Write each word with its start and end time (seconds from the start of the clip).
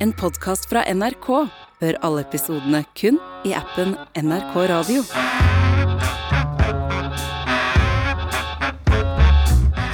En 0.00 0.12
podkast 0.14 0.68
fra 0.70 0.84
NRK. 0.94 1.26
Hør 1.82 1.96
alle 2.06 2.22
episodene 2.22 2.84
kun 2.98 3.16
i 3.46 3.50
appen 3.58 3.96
NRK 4.14 4.52
Radio. 4.70 5.02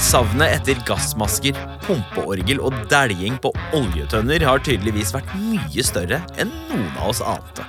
Savnet 0.04 0.58
etter 0.58 0.82
gassmasker, 0.84 1.56
pumpeorgel 1.86 2.60
og 2.60 2.76
dæljing 2.92 3.40
på 3.40 3.54
oljetønner 3.76 4.44
har 4.44 4.60
tydeligvis 4.66 5.14
vært 5.16 5.32
mye 5.40 5.86
større 5.88 6.20
enn 6.36 6.52
noen 6.68 6.92
av 6.98 7.08
oss 7.14 7.24
ante. 7.24 7.64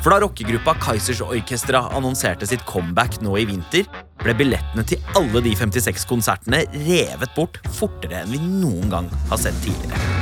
For 0.00 0.14
da 0.14 0.22
rockegruppa 0.22 0.78
Kaizers 0.80 1.20
Orkestra 1.26 1.82
annonserte 1.98 2.46
sitt 2.48 2.62
comeback 2.70 3.18
nå 3.26 3.34
i 3.42 3.44
vinter, 3.50 3.90
ble 4.22 4.38
billettene 4.38 4.86
til 4.86 5.02
alle 5.18 5.42
de 5.44 5.58
56 5.58 6.06
konsertene 6.08 6.62
revet 6.86 7.34
bort 7.34 7.58
fortere 7.74 8.22
enn 8.22 8.34
vi 8.38 8.40
noen 8.46 8.88
gang 8.94 9.14
har 9.28 9.42
sett 9.42 9.58
tidligere. 9.66 10.19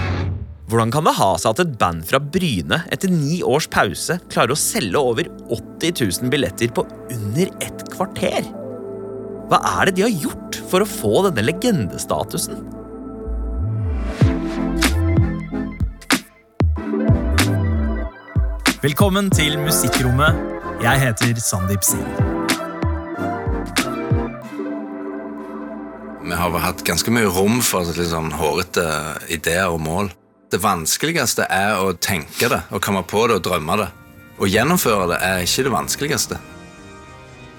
Hvordan 0.68 0.90
kan 0.92 1.06
det 1.06 1.14
ha 1.16 1.30
seg 1.40 1.54
at 1.54 1.60
et 1.62 1.76
band 1.80 2.02
fra 2.04 2.18
Bryne 2.20 2.82
etter 2.92 3.09
ni 3.09 3.38
års 3.40 3.64
pause 3.72 4.18
klarer 4.28 4.52
å 4.52 4.59
selge 4.60 5.00
over 5.00 5.30
80 5.48 5.95
000 6.20 6.32
billetter 6.34 6.68
på 6.76 6.84
under 7.14 7.48
et 7.64 7.84
kvarter? 7.88 8.45
Hva 9.48 9.62
er 9.78 9.88
det 9.88 9.95
de 9.96 10.04
har 10.04 10.18
gjort 10.26 10.59
for 10.68 10.84
å 10.84 10.88
få 10.90 11.23
denne 11.24 11.46
legendestatusen? 11.48 12.60
Velkommen 18.84 19.32
til 19.32 19.56
Musikkrommet. 19.64 20.37
Jeg 20.84 21.04
heter 21.06 21.45
Sandeep 21.48 21.88
Singh. 21.95 22.23
Vi 26.28 26.37
har 26.45 26.60
hatt 26.60 26.84
ganske 26.84 27.09
mye 27.16 27.32
rom 27.32 27.62
for 27.64 27.88
litt 27.88 28.12
sånn 28.12 28.34
hårete 28.37 28.90
ideer 29.32 29.73
og 29.73 29.80
mål. 29.88 30.16
Det 30.48 30.61
vanskeligste 30.65 31.45
er 31.52 31.77
å 31.77 31.93
tenke 32.01 32.48
det, 32.48 32.62
og 32.73 32.80
komme 32.80 33.02
på 33.05 33.27
det 33.29 33.37
og 33.37 33.45
drømme 33.45 33.75
det. 33.83 33.88
Å 34.38 34.47
gjennomføre 34.48 35.10
det 35.10 35.18
er 35.27 35.43
ikke 35.45 35.66
det 35.66 35.73
vanskeligste. 35.74 36.38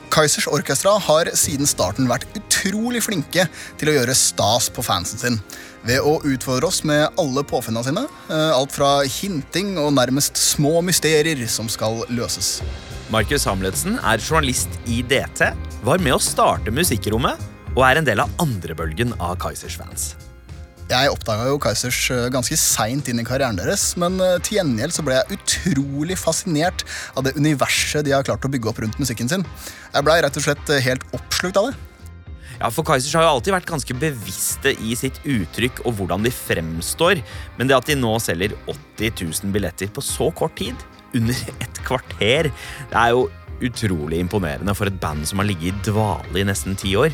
Kaizers 0.10 0.48
Orkestra 0.50 0.96
har 1.06 1.30
siden 1.38 1.70
starten 1.70 2.08
vært 2.10 2.26
utrolig 2.34 3.04
flinke 3.06 3.44
til 3.78 3.92
å 3.92 3.94
gjøre 3.94 4.16
stas 4.18 4.72
på 4.74 4.82
fansen 4.82 5.22
sin. 5.22 5.38
Ved 5.86 6.02
å 6.02 6.16
utfordre 6.26 6.72
oss 6.72 6.82
med 6.88 7.14
alle 7.22 7.44
påfunnene 7.46 7.86
sine. 7.86 8.08
eh, 8.30 8.52
Alt 8.58 8.74
fra 8.74 9.04
hinting 9.06 9.78
og 9.78 9.94
nærmest 9.94 10.36
små 10.36 10.82
mysterier 10.82 11.46
som 11.48 11.70
skal 11.70 12.02
løses. 12.10 12.64
Markus 13.14 13.46
Hamletsen 13.46 14.00
er 14.02 14.18
journalist 14.18 14.70
i 14.88 15.04
DT, 15.04 15.54
var 15.84 16.02
med 16.02 16.18
å 16.18 16.20
starte 16.22 16.74
Musikkrommet 16.74 17.38
og 17.76 17.86
er 17.86 18.02
en 18.02 18.06
del 18.06 18.20
av 18.20 18.34
andrebølgen 18.42 19.14
av 19.20 19.38
Kaizers 19.38 19.78
fans. 19.78 20.16
Jeg 20.90 21.12
oppdaga 21.14 21.44
jo 21.52 21.60
Kaizers 21.62 21.98
eh, 22.10 22.28
ganske 22.34 22.56
seint 22.58 23.10
inn 23.12 23.22
i 23.22 23.26
karrieren 23.26 23.60
deres, 23.60 23.92
men 24.02 24.16
eh, 24.26 24.40
til 24.42 24.58
gjengjeld 24.58 24.96
så 24.96 25.04
ble 25.06 25.20
jeg 25.20 25.38
utrolig 25.38 26.18
fascinert 26.18 26.82
av 27.14 27.28
det 27.28 27.36
universet 27.38 28.08
de 28.08 28.16
har 28.16 28.26
klart 28.26 28.48
å 28.48 28.50
bygge 28.50 28.72
opp 28.72 28.82
rundt 28.82 28.98
musikken 28.98 29.30
sin. 29.30 29.46
Jeg 29.94 30.08
blei 30.08 30.18
rett 30.26 30.40
og 30.42 30.48
slett 30.48 30.74
eh, 30.74 30.82
helt 30.82 31.06
oppslukt 31.14 31.60
av 31.62 31.70
det. 31.70 31.76
Ja, 32.56 32.72
for 32.74 32.82
Kaizers 32.88 33.14
har 33.14 33.28
jo 33.28 33.36
alltid 33.36 33.54
vært 33.54 33.70
ganske 33.70 34.00
bevisste 34.02 34.74
i 34.82 34.98
sitt 34.98 35.22
uttrykk 35.30 35.84
og 35.86 35.94
hvordan 36.00 36.26
de 36.26 36.34
fremstår, 36.34 37.22
men 37.60 37.70
det 37.70 37.78
at 37.78 37.88
de 37.88 38.00
nå 38.00 38.16
selger 38.26 38.58
80 38.66 39.14
000 39.30 39.54
billetter 39.54 39.94
på 39.94 40.04
så 40.04 40.34
kort 40.34 40.58
tid, 40.58 40.88
under 41.14 41.38
et 41.62 41.80
kvarter, 41.86 42.50
det 42.90 42.98
er 42.98 43.14
jo 43.14 43.30
utrolig 43.66 44.20
imponerende 44.24 44.74
for 44.78 44.90
et 44.90 45.00
band 45.02 45.26
som 45.30 45.42
har 45.42 45.50
ligget 45.50 45.70
i 45.70 45.92
dvale 45.92 46.42
i 46.42 46.50
nesten 46.50 46.78
ti 46.80 46.98
år. 46.98 47.14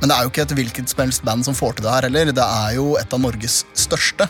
Men 0.00 0.08
det 0.08 0.16
er 0.16 0.24
jo 0.24 0.32
ikke 0.32 0.44
et 0.46 0.56
hvilket 0.56 0.92
som 0.92 1.02
helst 1.04 1.24
band 1.26 1.44
som 1.44 1.56
får 1.56 1.76
til 1.76 1.86
det 1.86 1.92
her 1.92 2.08
heller. 2.08 2.32
Det 2.32 2.46
er 2.64 2.74
jo 2.78 2.94
et 3.00 3.14
av 3.16 3.20
Norges 3.20 3.62
største. 3.76 4.26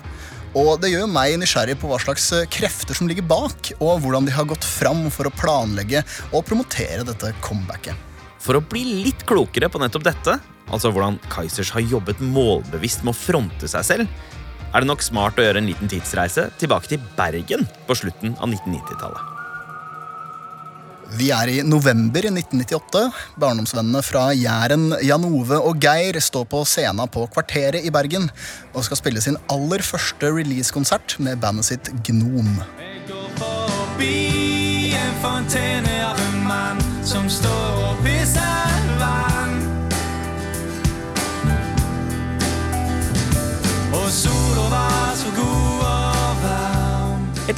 Og 0.59 0.81
det 0.83 0.91
gjør 0.91 1.07
meg 1.07 1.37
nysgjerrig 1.39 1.77
på 1.79 1.87
hva 1.87 2.01
slags 2.03 2.25
eh, 2.35 2.49
krefter 2.51 2.97
som 2.99 3.07
ligger 3.07 3.27
bak, 3.31 3.71
og 3.79 4.01
hvordan 4.03 4.27
de 4.27 4.35
har 4.35 4.49
gått 4.51 4.67
fram 4.67 5.05
for 5.15 5.31
å 5.31 5.35
planlegge 5.39 6.03
og 6.33 6.43
promotere 6.49 7.07
dette 7.07 7.31
comebacket. 7.45 7.95
For 8.43 8.59
å 8.59 8.65
bli 8.65 8.83
litt 9.05 9.23
klokere 9.29 9.71
på 9.71 9.79
nettopp 9.79 10.09
dette, 10.09 10.39
altså 10.71 10.91
hvordan 10.91 11.21
Kaizers 11.31 11.71
har 11.77 11.87
jobbet 11.87 12.23
målbevisst 12.25 13.07
med 13.07 13.15
å 13.15 13.21
fronte 13.21 13.71
seg 13.71 13.87
selv, 13.87 14.23
er 14.71 14.83
det 14.83 14.91
nok 14.91 15.03
smart 15.07 15.39
å 15.39 15.45
gjøre 15.45 15.63
en 15.63 15.71
liten 15.71 15.91
tidsreise 15.91 16.49
tilbake 16.59 16.91
til 16.93 17.05
Bergen 17.19 17.67
på 17.87 17.99
slutten 18.03 18.35
av 18.39 18.51
1990-tallet. 18.51 19.40
Vi 21.19 21.31
er 21.35 21.51
i 21.51 21.57
november 21.67 22.29
1998. 22.29 23.01
Barndomsvennene 23.41 24.03
fra 24.07 24.29
Jæren, 24.37 24.93
Jan 25.03 25.25
Ove 25.27 25.59
og 25.59 25.81
Geir 25.83 26.21
står 26.23 26.47
på 26.51 26.63
scenen 26.69 27.11
på 27.11 27.25
Kvarteret 27.35 27.83
i 27.83 27.91
Bergen 27.91 28.29
og 28.75 28.87
skal 28.87 29.01
spille 29.01 29.23
sin 29.25 29.39
aller 29.51 29.83
første 29.83 30.31
releasekonsert 30.31 31.19
med 31.19 31.41
bandet 31.43 31.71
sitt 31.73 31.91
Gnom. 32.07 32.55
Jeg 32.79 33.03
går 33.11 33.27
forbi 33.41 34.95
en 35.01 35.19
fontene 35.25 35.99
av 36.07 36.23
en 36.29 36.41
mann 36.47 36.87
som 37.03 37.27
står 37.33 37.85
og 37.91 38.07
pisser 38.07 38.50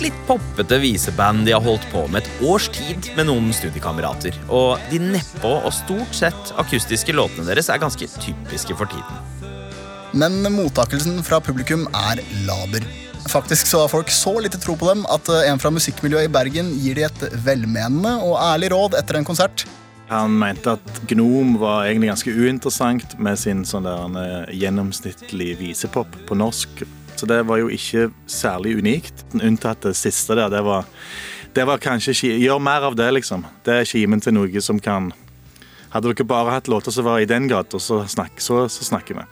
litt 0.03 0.19
poppete 0.27 0.79
viseband 0.83 1.47
de 1.47 1.55
har 1.55 1.63
holdt 1.63 1.85
på 1.93 2.05
med 2.11 2.23
et 2.23 2.47
års 2.49 2.69
tid 2.75 3.13
med 3.17 3.29
noen 3.29 3.53
studiekamerater. 3.55 4.37
Og 4.51 4.81
de 4.91 5.01
nedpå 5.03 5.53
og 5.63 5.73
stort 5.77 6.17
sett 6.17 6.53
akustiske 6.61 7.15
låtene 7.15 7.47
deres 7.49 7.71
er 7.73 7.83
ganske 7.83 8.09
typiske 8.19 8.77
for 8.79 8.91
tiden. 8.91 9.53
Men 10.13 10.43
mottakelsen 10.53 11.23
fra 11.25 11.41
publikum 11.41 11.87
er 11.97 12.21
laber. 12.49 12.85
Faktisk 13.31 13.67
så 13.71 13.85
har 13.85 13.93
folk 13.93 14.11
så 14.11 14.35
lite 14.43 14.59
tro 14.61 14.75
på 14.77 14.89
dem 14.91 15.05
at 15.13 15.29
eh, 15.31 15.47
en 15.49 15.61
fra 15.63 15.71
musikkmiljøet 15.73 16.27
i 16.27 16.33
Bergen 16.33 16.73
gir 16.83 16.99
de 16.99 17.07
et 17.07 17.23
velmenende 17.47 18.17
og 18.27 18.35
ærlig 18.43 18.73
råd 18.75 18.99
etter 18.99 19.21
en 19.21 19.29
konsert. 19.29 19.65
Han 20.11 20.35
mente 20.37 20.75
at 20.75 20.99
Gnom 21.09 21.55
var 21.63 21.87
egentlig 21.87 22.11
ganske 22.11 22.35
uinteressant 22.35 23.15
med 23.23 23.39
sin 23.41 23.63
sånn 23.69 23.87
der 23.87 24.19
eh, 24.21 24.57
gjennomsnittlig 24.65 25.55
visepop 25.63 26.19
på 26.29 26.37
norsk. 26.37 26.83
Så 27.17 27.29
det 27.31 27.43
var 27.49 27.61
jo 27.61 27.71
ikke 27.73 28.11
særlig 28.27 28.77
unikt. 28.81 29.25
Unntatt 29.39 29.85
det 29.87 29.97
siste 29.99 30.37
der. 30.39 30.51
Det 30.53 30.63
var, 30.67 30.89
det 31.55 31.67
var 31.69 31.83
kanskje 31.83 32.15
Gjør 32.41 32.63
mer 32.63 32.89
av 32.89 32.97
det, 32.99 33.11
liksom. 33.19 33.47
Det 33.65 33.83
er 33.83 33.89
kimen 33.89 34.23
til 34.23 34.37
noe 34.37 34.65
som 34.65 34.81
kan 34.83 35.13
Hadde 35.93 36.09
dere 36.09 36.25
bare 36.25 36.55
hatt 36.55 36.71
låter 36.73 36.91
som 36.95 37.05
var 37.05 37.21
i 37.21 37.29
den 37.29 37.51
gata, 37.51 37.77
så, 37.77 37.99
snakk, 38.09 38.39
så, 38.41 38.65
så 38.73 38.87
snakker 38.87 39.19
vi. 39.19 39.27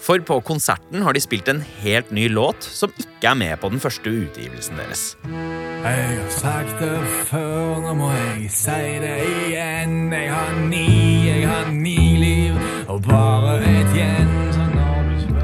For 0.00 0.22
på 0.22 0.38
konserten 0.46 1.02
har 1.02 1.12
de 1.12 1.20
spilt 1.20 1.48
en 1.50 1.60
helt 1.82 2.10
ny 2.14 2.28
låt 2.30 2.62
som 2.64 2.92
ikke 2.96 3.32
er 3.32 3.38
med 3.38 3.60
på 3.60 3.68
den 3.72 3.82
første 3.82 4.08
utgivelsen 4.08 4.78
deres. 4.78 5.02
Jeg 5.26 6.06
har 6.06 6.30
sagt 6.32 6.80
det 6.80 7.02
før, 7.28 7.82
nå 7.82 7.94
må 7.98 8.12
jeg 8.14 8.48
si 8.54 8.78
det 9.02 9.16
igjen. 9.26 9.98
Jeg 10.14 10.30
har 10.32 10.54
ni, 10.70 10.86
jeg 11.28 11.48
har 11.50 11.72
ni 11.74 11.98
liv, 12.22 12.62
og 12.88 13.02
bare 13.04 13.58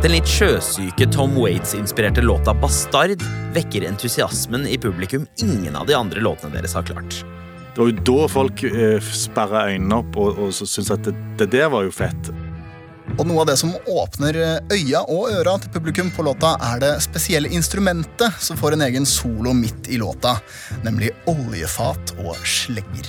Den 0.05 0.13
litt 0.13 0.29
sjøsyke 0.29 1.07
Tom 1.09 1.33
Waits-inspirerte 1.41 2.21
låta 2.21 2.53
'Bastard' 2.53 3.23
vekker 3.55 3.87
entusiasmen 3.89 4.67
i 4.69 4.77
publikum 4.79 5.25
ingen 5.41 5.77
av 5.81 5.87
de 5.89 5.95
andre 5.97 6.21
låtene 6.21 6.53
deres 6.53 6.75
har 6.77 6.85
klart. 6.85 7.25
Det 7.73 7.81
var 7.81 7.89
jo 7.89 8.03
da 8.11 8.27
folk 8.29 8.65
eh, 8.69 9.01
sperra 9.01 9.63
øynene 9.71 10.03
opp 10.03 10.19
og, 10.21 10.43
og 10.45 10.53
syntes 10.53 10.91
at 10.93 11.09
det, 11.09 11.15
det 11.41 11.49
der 11.57 11.73
var 11.73 11.89
jo 11.89 11.95
fett. 11.97 12.29
Og 13.17 13.25
noe 13.25 13.47
av 13.47 13.49
det 13.49 13.57
som 13.57 13.73
åpner 13.73 14.37
øya 14.69 15.01
og 15.09 15.33
øra 15.39 15.57
til 15.63 15.73
publikum 15.73 16.13
på 16.13 16.29
låta, 16.29 16.53
er 16.75 16.85
det 16.85 16.93
spesielle 17.09 17.49
instrumentet 17.57 18.45
som 18.45 18.61
får 18.61 18.77
en 18.77 18.85
egen 18.85 19.09
solo 19.09 19.57
midt 19.57 19.89
i 19.89 19.97
låta, 20.05 20.37
nemlig 20.85 21.15
oljefat 21.33 22.19
og 22.21 22.37
slegger. 22.45 23.09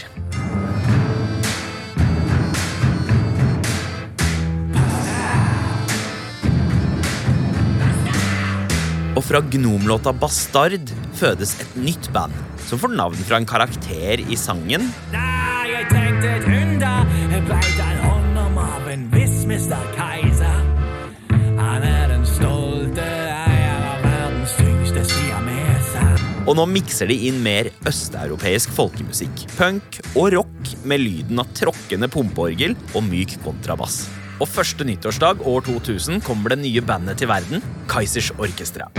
Og 9.15 9.23
fra 9.23 9.39
Gnom-låta 9.39 10.11
'Bastard' 10.11 10.91
fødes 11.15 11.55
et 11.63 11.75
nytt 11.79 12.09
band 12.11 12.35
som 12.67 12.79
får 12.81 12.91
navn 12.97 13.21
fra 13.27 13.37
en 13.39 13.47
karakter 13.47 14.19
i 14.19 14.35
sangen, 14.35 14.89
Nei, 15.13 15.69
jeg 15.71 15.87
tenkte 15.91 16.31
et 16.35 16.47
hunder, 16.49 17.05
Jeg 17.31 17.43
breit 17.47 17.79
en 17.79 18.01
hånd 18.03 18.39
om 18.41 18.57
av 18.57 18.89
en 18.91 19.05
viss 19.13 19.45
mister 19.47 19.79
Keiser. 19.95 20.59
Han 21.31 21.83
er 21.83 22.11
den 22.11 22.25
stolte 22.27 23.05
eier 23.05 23.87
av 23.93 24.03
verdens 24.03 24.57
tyngste 24.59 25.05
siameser. 25.13 26.19
og 26.45 26.59
nå 26.59 26.65
mikser 26.65 27.07
de 27.07 27.15
inn 27.29 27.39
mer 27.41 27.71
østeuropeisk 27.87 28.69
folkemusikk, 28.75 29.47
punk 29.55 30.01
og 30.15 30.33
rock 30.35 30.75
med 30.83 30.99
lyden 30.99 31.39
av 31.39 31.47
tråkkende 31.55 32.11
pumpeorgel 32.11 32.75
og 32.93 33.03
myk 33.07 33.39
kontrabass. 33.47 34.09
Og 34.41 34.51
første 34.51 34.83
nyttårsdag 34.83 35.47
år 35.47 35.63
2000 35.63 36.19
kommer 36.21 36.51
det 36.51 36.59
nye 36.65 36.83
bandet 36.83 37.23
til 37.23 37.31
verden, 37.31 37.63
Kaizers 37.87 38.33
Orkestra. 38.35 38.91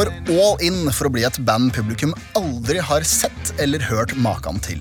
Går 0.00 0.12
all 0.32 0.56
in 0.64 0.88
for 0.94 1.08
å 1.08 1.12
bli 1.12 1.26
et 1.26 1.38
band 1.44 1.74
publikum 1.76 2.14
aldri 2.38 2.80
har 2.80 3.04
sett 3.04 3.52
eller 3.60 3.82
hørt 3.90 4.14
maken 4.16 4.60
til. 4.64 4.80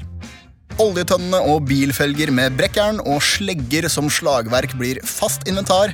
Oljetønnene 0.79 1.41
og 1.51 1.65
bilfelger 1.67 2.31
med 2.31 2.55
brekkjern 2.55 3.01
og 3.03 3.19
slegger 3.25 3.89
som 3.91 4.07
slagverk 4.07 4.77
blir 4.79 5.01
fast 5.03 5.43
inventar, 5.49 5.91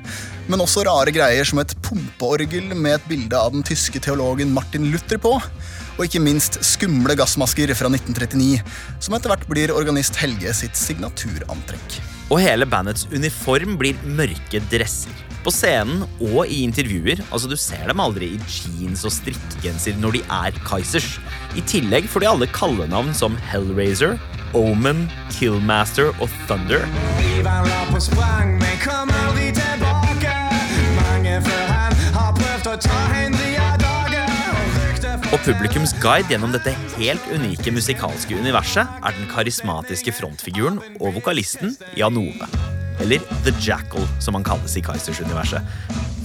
men 0.51 0.61
også 0.61 0.83
rare 0.85 1.13
greier 1.15 1.47
som 1.47 1.63
et 1.63 1.73
pumpeorgel 1.87 2.69
med 2.75 2.99
et 2.99 3.09
bilde 3.09 3.39
av 3.39 3.55
den 3.55 3.65
tyske 3.65 4.03
teologen 4.05 4.53
Martin 4.53 4.91
Luther 4.93 5.17
på, 5.21 5.33
og 5.95 6.05
ikke 6.05 6.21
minst 6.21 6.59
skumle 6.67 7.17
gassmasker 7.17 7.73
fra 7.73 7.89
1939, 7.89 8.61
som 9.01 9.17
etter 9.17 9.33
hvert 9.33 9.49
blir 9.49 9.73
organist 9.73 10.21
Helge 10.21 10.53
sitt 10.53 10.77
signaturantrekk. 10.77 12.01
Og 12.29 12.43
hele 12.45 12.69
bandets 12.69 13.09
uniform 13.15 13.79
blir 13.81 13.97
mørke 14.05 14.61
dresser. 14.69 15.24
På 15.45 15.51
scenen 15.53 16.07
og 16.25 16.47
i 16.49 16.63
intervjuer. 16.65 17.19
altså 17.31 17.47
Du 17.47 17.55
ser 17.55 17.85
dem 17.85 18.01
aldri 18.01 18.31
i 18.33 18.39
jeans 18.49 19.03
og 19.05 19.13
strikkegenser 19.13 19.97
når 20.01 20.17
de 20.17 20.21
er 20.25 20.55
Kaizers. 20.65 21.19
I 21.53 21.61
tillegg 21.69 22.09
får 22.09 22.23
de 22.25 22.29
alle 22.31 22.47
kallenavn 22.49 23.13
som 23.13 23.37
Hellraiser, 23.51 24.17
Omen, 24.57 25.05
Killmaster 25.35 26.09
og 26.17 26.31
Thunder. 26.47 26.87
Ivan 27.21 27.69
la 27.69 27.81
på 27.91 28.01
sprang, 28.01 28.55
men 28.57 28.79
kom 28.81 29.11
aldri 29.21 29.51
tilbake. 29.53 30.33
Mange 30.97 31.37
før 31.45 31.67
han 31.75 31.99
har 32.15 32.31
prøvd 32.39 32.71
å 32.71 32.75
ta 32.87 33.01
Henry 33.13 33.51
av 33.61 33.77
dage. 33.83 34.23
Og 35.29 35.35
Og 35.35 35.43
publikums 35.45 35.93
guide 36.01 36.31
gjennom 36.33 36.55
dette 36.55 36.73
helt 36.95 37.29
unike 37.29 37.73
musikalske 37.75 38.39
universet 38.39 38.87
er 39.03 39.13
den 39.19 39.29
karismatiske 39.29 40.15
frontfiguren 40.17 40.81
og 40.97 41.19
vokalisten 41.19 41.77
Jan 41.99 42.17
Ove. 42.17 42.49
Eller 43.03 43.23
The 43.45 43.53
Jackal, 43.59 44.05
som 44.23 44.37
han 44.37 44.45
kalles 44.45 44.77
i 44.77 44.83
Kaizers-universet. 44.85 45.65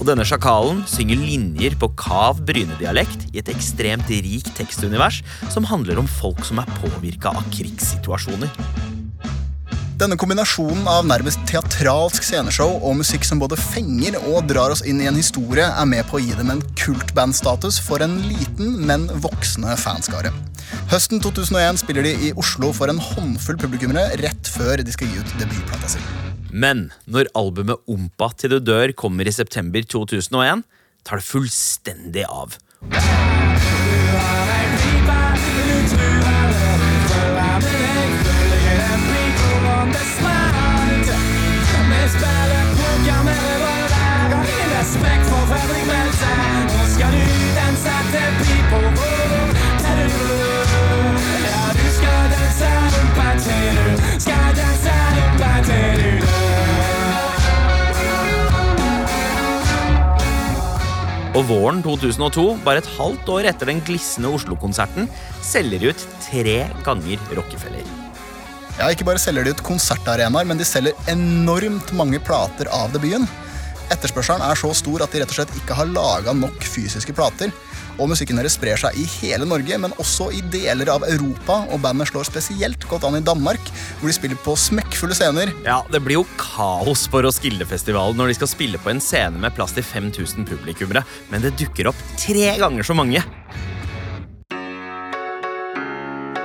Og 0.01 0.07
denne 0.09 0.25
sjakalen 0.25 0.81
synger 0.89 1.19
linjer 1.21 1.75
på 1.77 1.91
kav 1.99 2.39
brynedialekt 2.47 3.27
i 3.31 3.41
et 3.41 3.51
ekstremt 3.53 4.09
rikt 4.09 4.49
tekstunivers 4.57 5.21
som 5.53 5.67
handler 5.69 6.01
om 6.01 6.09
folk 6.09 6.41
som 6.47 6.61
er 6.63 6.71
påvirka 6.81 7.35
av 7.35 7.45
krigssituasjoner. 7.53 8.49
Denne 10.01 10.17
kombinasjonen 10.17 10.87
av 10.89 11.05
nærmest 11.05 11.43
teatralsk 11.45 12.25
sceneshow 12.25 12.79
og 12.79 12.95
musikk 13.03 13.27
som 13.27 13.37
både 13.43 13.59
fenger 13.59 14.17
og 14.31 14.47
drar 14.49 14.73
oss 14.73 14.81
inn 14.81 14.97
i 15.03 15.05
en 15.05 15.19
historie, 15.19 15.67
er 15.67 15.85
med 15.85 16.07
på 16.09 16.17
å 16.17 16.23
gi 16.23 16.33
dem 16.39 16.49
en 16.49 16.63
kultbandstatus 16.73 17.77
for 17.85 18.01
en 18.01 18.17
liten, 18.25 18.79
men 18.89 19.05
voksende 19.21 19.77
fanskare. 19.77 20.33
Høsten 20.89 21.21
2001 21.21 21.83
spiller 21.83 22.09
de 22.09 22.17
i 22.17 22.33
Oslo 22.33 22.73
for 22.73 22.89
en 22.89 23.05
håndfull 23.11 23.61
publikummere 23.61 24.17
rett 24.25 24.53
før 24.57 24.81
de 24.81 24.97
skal 24.97 25.13
gi 25.13 25.21
ut 25.21 25.37
debutplata 25.37 25.93
si. 25.93 26.30
Men 26.51 26.89
når 27.07 27.31
albumet 27.37 27.81
Ompa 27.91 28.31
til 28.35 28.55
du 28.55 28.59
dør 28.59 28.93
kommer 28.97 29.27
i 29.27 29.35
september 29.35 29.85
2001, 29.87 30.65
tar 31.07 31.21
det 31.21 31.27
fullstendig 31.27 32.27
av. 32.27 32.59
Og 61.31 61.45
våren 61.47 61.77
2002, 61.79 62.43
bare 62.65 62.81
et 62.81 62.87
halvt 62.97 63.29
år 63.31 63.45
etter 63.53 63.69
den 63.69 63.79
glisne 63.87 64.27
Oslo-konserten, 64.35 65.05
selger 65.47 65.79
de 65.79 65.91
ut 65.93 66.01
tre 66.25 66.57
ganger 66.83 67.21
Rockefeller. 67.37 67.85
Ja, 68.75 68.89
Ikke 68.91 69.05
bare 69.07 69.21
selger 69.21 69.47
de 69.47 69.53
ut 69.55 69.63
konsertarenaer, 69.63 70.47
men 70.47 70.59
de 70.59 70.67
selger 70.67 70.97
enormt 71.11 71.93
mange 71.95 72.19
plater 72.19 72.67
av 72.75 72.91
debuten. 72.91 73.29
Etterspørselen 73.91 74.43
er 74.43 74.59
så 74.59 74.73
stor 74.75 75.05
at 75.05 75.15
de 75.15 75.21
rett 75.21 75.31
og 75.31 75.37
slett 75.39 75.55
ikke 75.55 75.77
har 75.79 75.91
laga 75.91 76.35
nok 76.35 76.67
fysiske 76.67 77.15
plater. 77.15 77.51
Og 77.99 78.09
musikken 78.11 78.39
deres 78.39 78.55
sprer 78.57 78.79
seg 78.79 78.97
i 78.99 79.05
hele 79.19 79.47
Norge, 79.49 79.77
men 79.81 79.95
også 80.01 80.29
i 80.35 80.41
deler 80.53 80.91
av 80.93 81.05
Europa. 81.07 81.61
Og 81.73 81.81
bandet 81.83 82.11
slår 82.11 82.29
spesielt 82.29 82.87
godt 82.89 83.07
an 83.07 83.19
i 83.19 83.23
Danmark, 83.25 83.71
hvor 83.99 84.11
de 84.11 84.15
spiller 84.15 84.39
på 84.45 84.55
smekkfulle 84.59 85.17
scener. 85.17 85.51
Ja, 85.65 85.81
Det 85.91 86.03
blir 86.03 86.21
jo 86.21 86.27
kaos 86.39 87.07
på 87.11 87.21
Roskilde-festivalen 87.25 88.17
når 88.17 88.31
de 88.31 88.37
skal 88.39 88.51
spille 88.51 88.81
på 88.81 88.93
en 88.93 89.01
scene 89.03 89.39
med 89.41 89.53
plass 89.55 89.75
til 89.75 89.83
5000 89.83 90.47
publikummere, 90.47 91.03
men 91.31 91.43
det 91.43 91.55
dukker 91.59 91.91
opp 91.91 91.99
tre 92.19 92.55
ganger 92.61 92.87
så 92.87 92.95
mange. 92.97 93.23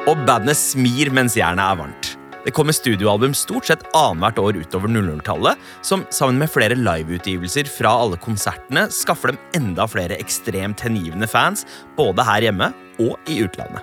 Og 0.07 0.21
bandet 0.27 0.59
smir 0.59 1.11
mens 1.15 1.35
jernet 1.39 1.65
er 1.67 1.81
varmt. 1.81 2.06
Det 2.47 2.53
kommer 2.55 2.73
studioalbum 2.73 3.33
stort 3.35 3.67
sett 3.67 3.81
annethvert 3.97 4.39
år 4.39 4.57
utover 4.57 4.89
00-tallet, 4.89 5.59
som 5.83 6.05
sammen 6.15 6.39
med 6.39 6.51
flere 6.51 6.77
liveutgivelser 6.79 7.67
fra 7.67 7.91
alle 8.05 8.21
konsertene 8.23 8.85
skaffer 8.95 9.33
dem 9.33 9.41
enda 9.59 9.89
flere 9.91 10.15
ekstremt 10.23 10.85
hengivne 10.87 11.27
fans, 11.27 11.67
både 11.99 12.23
her 12.23 12.47
hjemme 12.47 12.71
og 13.03 13.19
i 13.27 13.41
utlandet. 13.43 13.83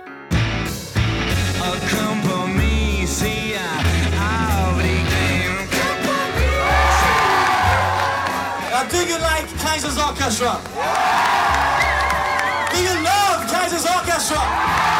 Do 8.88 9.00
you 9.00 9.18
like 9.20 9.48
Kaiser's 9.60 10.00
Orchestra? 10.00 10.56
Do 12.72 12.80
you 12.80 12.96
love 13.04 13.44
Kaiser's 13.52 13.84
Orchestra? 13.84 14.93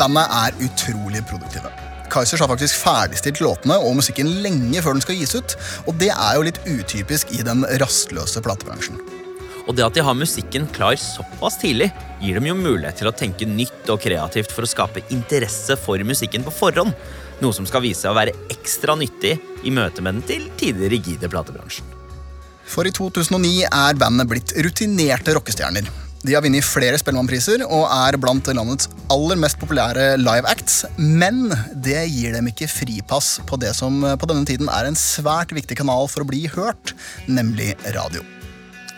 Bandet 0.00 0.32
er 0.32 0.54
utrolig 0.64 1.20
produktive. 1.28 1.68
Kaizers 2.10 2.40
har 2.40 2.48
faktisk 2.50 2.80
ferdigstilt 2.80 3.42
låtene 3.44 3.76
og 3.84 3.98
musikken 3.98 4.30
lenge 4.42 4.80
før 4.82 4.96
den 4.96 5.04
skal 5.04 5.18
gis 5.18 5.36
ut, 5.36 5.54
og 5.86 5.98
det 6.00 6.08
er 6.14 6.38
jo 6.38 6.46
litt 6.46 6.60
utypisk 6.64 7.34
i 7.36 7.44
den 7.46 7.66
rastløse 7.82 8.40
platebransjen. 8.42 8.98
Og 9.68 9.76
det 9.76 9.84
at 9.84 9.94
de 9.94 10.02
har 10.02 10.16
musikken 10.16 10.66
klar 10.74 10.96
såpass 10.98 11.60
tidlig, 11.60 11.90
gir 12.18 12.40
dem 12.40 12.48
jo 12.48 12.56
mulighet 12.58 12.98
til 13.02 13.10
å 13.10 13.14
tenke 13.14 13.46
nytt 13.46 13.92
og 13.92 14.00
kreativt 14.02 14.56
for 14.56 14.66
å 14.66 14.72
skape 14.72 15.04
interesse 15.14 15.76
for 15.78 16.00
musikken 16.08 16.46
på 16.46 16.54
forhånd. 16.54 16.96
Noe 17.44 17.56
som 17.56 17.68
skal 17.68 17.84
vise 17.84 18.02
seg 18.02 18.14
å 18.14 18.18
være 18.18 18.34
ekstra 18.50 18.96
nyttig 18.98 19.36
i 19.62 19.74
møte 19.74 20.02
med 20.02 20.18
den 20.18 20.26
til 20.26 20.48
tidligere 20.56 20.96
rigide 20.96 21.30
platebransjen. 21.30 21.86
For 22.70 22.88
i 22.88 22.94
2009 22.94 23.68
er 23.68 23.98
bandet 24.00 24.30
blitt 24.30 24.56
rutinerte 24.64 25.36
rockestjerner. 25.36 26.09
De 26.20 26.34
har 26.36 26.42
vunnet 26.44 26.66
flere 26.66 26.98
Spellemannpriser 27.00 27.62
og 27.64 27.86
er 27.88 28.18
blant 28.20 28.48
landets 28.52 28.90
aller 29.12 29.38
mest 29.40 29.56
populære 29.60 30.18
live 30.20 30.50
acts, 30.50 30.82
men 30.98 31.46
det 31.72 32.02
gir 32.12 32.34
dem 32.36 32.50
ikke 32.50 32.68
fripass 32.68 33.38
på 33.48 33.56
det 33.62 33.72
som 33.78 34.02
på 34.04 34.28
denne 34.28 34.44
tiden 34.48 34.68
er 34.68 34.84
en 34.90 34.98
svært 34.98 35.54
viktig 35.56 35.78
kanal 35.80 36.10
for 36.12 36.20
å 36.20 36.28
bli 36.28 36.44
hørt, 36.52 36.92
nemlig 37.24 37.72
radio. 37.96 38.20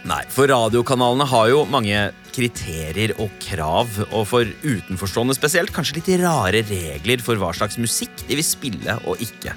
Nei, 0.03 0.25
for 0.35 0.51
radiokanalene 0.51 1.29
har 1.31 1.47
jo 1.53 1.61
mange 1.71 2.09
kriterier 2.35 3.13
og 3.23 3.31
krav, 3.45 4.01
og 4.11 4.25
for 4.27 4.49
utenforstående 4.65 5.37
spesielt 5.39 5.71
kanskje 5.75 6.01
litt 6.01 6.11
rare 6.25 6.65
regler 6.67 7.23
for 7.23 7.39
hva 7.39 7.53
slags 7.55 7.79
musikk 7.79 8.25
de 8.27 8.35
vil 8.35 8.47
spille 8.47 8.97
og 9.07 9.23
ikke. 9.23 9.55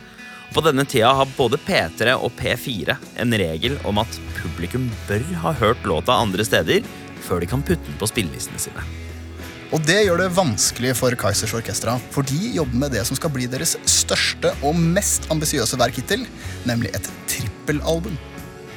På 0.54 0.62
denne 0.64 0.86
tida 0.88 1.10
har 1.18 1.34
både 1.34 1.58
P3 1.66 2.14
og 2.14 2.30
P4 2.38 2.94
en 3.24 3.34
regel 3.42 3.80
om 3.90 3.98
at 4.04 4.22
publikum 4.38 4.86
bør 5.10 5.26
ha 5.42 5.56
hørt 5.64 5.90
låta 5.90 6.20
andre 6.22 6.46
steder 6.46 6.86
før 7.26 7.44
de 7.44 7.50
kan 7.50 7.66
putte 7.66 7.84
den 7.88 8.00
på 8.00 8.10
spillelistene 8.10 8.62
sine. 8.62 8.86
Og 9.74 9.82
det 9.84 9.98
gjør 10.06 10.22
det 10.22 10.36
vanskelig 10.38 10.94
for 10.96 11.16
Kaizers 11.20 11.56
Orkestra, 11.58 11.98
for 12.14 12.28
de 12.28 12.38
jobber 12.56 12.78
med 12.86 12.94
det 12.96 13.02
som 13.08 13.18
skal 13.18 13.34
bli 13.34 13.48
deres 13.50 13.74
største 13.90 14.54
og 14.64 14.78
mest 14.78 15.26
ambisiøse 15.34 15.80
verk 15.82 15.98
hittil, 16.00 16.24
nemlig 16.70 16.94
et 16.96 17.10
trippelalbum. 17.32 18.16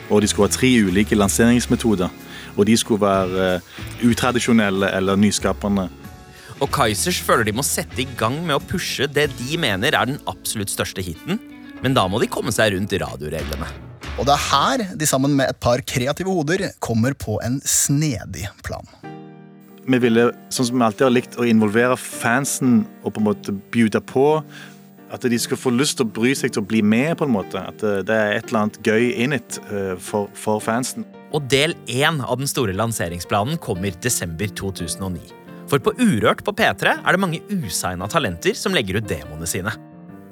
Og 0.08 0.24
de 0.24 0.30
skulle 0.30 0.48
ha 0.48 0.54
tre 0.54 0.70
ulike 0.88 1.18
lanseringsmetoder. 1.18 2.08
Og 2.56 2.66
de 2.66 2.74
skulle 2.80 3.04
være 3.04 3.48
eh, 3.58 3.66
utradisjonelle 4.08 4.88
eller 4.96 5.20
nyskapende. 5.20 5.86
Og 6.58 6.72
Kaizers 6.74 7.20
føler 7.22 7.46
de 7.46 7.54
må 7.54 7.62
sette 7.62 8.02
i 8.02 8.08
gang 8.18 8.40
med 8.42 8.56
å 8.56 8.64
pushe 8.64 9.06
det 9.06 9.28
de 9.38 9.60
mener 9.60 9.94
er 9.94 10.10
den 10.10 10.18
absolutt 10.26 10.72
største 10.72 11.04
hiten, 11.04 11.38
men 11.84 11.94
da 11.94 12.08
må 12.10 12.18
de 12.18 12.30
komme 12.32 12.50
seg 12.54 12.74
rundt 12.74 12.96
radioreglene. 12.98 13.87
Og 14.18 14.26
det 14.26 14.34
er 14.34 14.46
her 14.50 14.82
de 14.98 15.06
sammen 15.06 15.36
med 15.38 15.46
et 15.52 15.58
par 15.62 15.78
kreative 15.86 16.32
hoder 16.34 16.64
kommer 16.82 17.14
på 17.14 17.36
en 17.46 17.60
snedig 17.62 18.48
plan. 18.66 18.82
Vi 19.88 20.00
ville, 20.02 20.32
sånn 20.50 20.66
som 20.68 20.80
vi 20.80 20.84
alltid 20.88 21.04
har 21.06 21.14
likt, 21.14 21.36
å 21.38 21.46
involvere 21.46 21.94
fansen 21.96 22.82
og 23.04 23.14
på 23.14 23.22
en 23.22 23.28
måte 23.28 23.54
bjude 23.72 24.02
på. 24.10 24.42
At 25.14 25.22
de 25.22 25.38
skal 25.40 25.60
få 25.60 25.70
lyst 25.72 26.00
til 26.00 26.08
å 26.08 26.12
bry 26.18 26.34
seg 26.36 26.52
til 26.52 26.64
å 26.64 26.68
bli 26.68 26.82
med. 26.82 27.14
på 27.16 27.28
en 27.28 27.32
måte. 27.32 27.62
At 27.62 27.78
det 27.78 28.08
det 28.10 28.16
er 28.18 28.34
et 28.34 28.50
eller 28.50 28.66
annet 28.66 28.80
gøy 28.82 29.14
in 29.22 29.38
it 29.38 29.60
eh, 29.70 29.94
for, 29.96 30.26
for 30.34 30.58
fansen. 30.60 31.06
Og 31.32 31.46
del 31.48 31.76
én 31.86 32.18
av 32.20 32.42
den 32.42 32.50
store 32.50 32.74
lanseringsplanen 32.74 33.56
kommer 33.62 33.94
desember 34.02 34.50
2009. 34.50 35.22
For 35.70 35.78
på 35.78 35.94
Urørt 35.94 36.42
på 36.42 36.56
P3 36.58 36.98
er 36.98 37.12
det 37.12 37.22
mange 37.22 37.40
usigna 37.48 38.08
talenter 38.10 38.56
som 38.58 38.74
legger 38.74 38.98
ut 38.98 39.08
demoene 39.08 39.46
sine. 39.46 39.72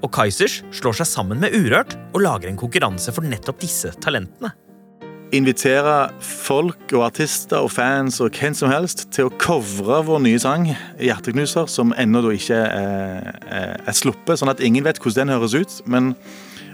Og 0.05 0.13
Kaizers 0.13 0.61
slår 0.75 1.01
seg 1.01 1.09
sammen 1.09 1.41
med 1.43 1.57
Urørt 1.57 1.97
og 2.13 2.23
lager 2.25 2.51
en 2.51 2.61
konkurranse 2.61 3.15
for 3.15 3.27
nettopp 3.27 3.61
disse 3.63 3.93
talentene. 4.03 4.53
Invitere 5.35 6.13
folk 6.23 6.93
og 6.95 7.09
artister 7.09 7.65
og 7.65 7.73
fans 7.75 8.21
og 8.23 8.37
hvem 8.37 8.55
som 8.55 8.71
helst 8.71 9.09
til 9.15 9.27
å 9.27 9.33
covre 9.43 9.99
vår 10.07 10.21
nye 10.23 10.39
sang, 10.39 10.69
'Hjerteknuser', 11.01 11.67
som 11.67 11.95
ennå 11.99 12.23
ikke 12.31 12.55
er, 12.55 13.33
er, 13.51 13.73
er 13.83 13.97
sluppet, 13.97 14.39
sånn 14.39 14.53
at 14.53 14.63
ingen 14.63 14.87
vet 14.87 15.01
hvordan 15.03 15.27
den 15.27 15.35
høres 15.35 15.57
ut. 15.59 15.81
Men, 15.87 16.15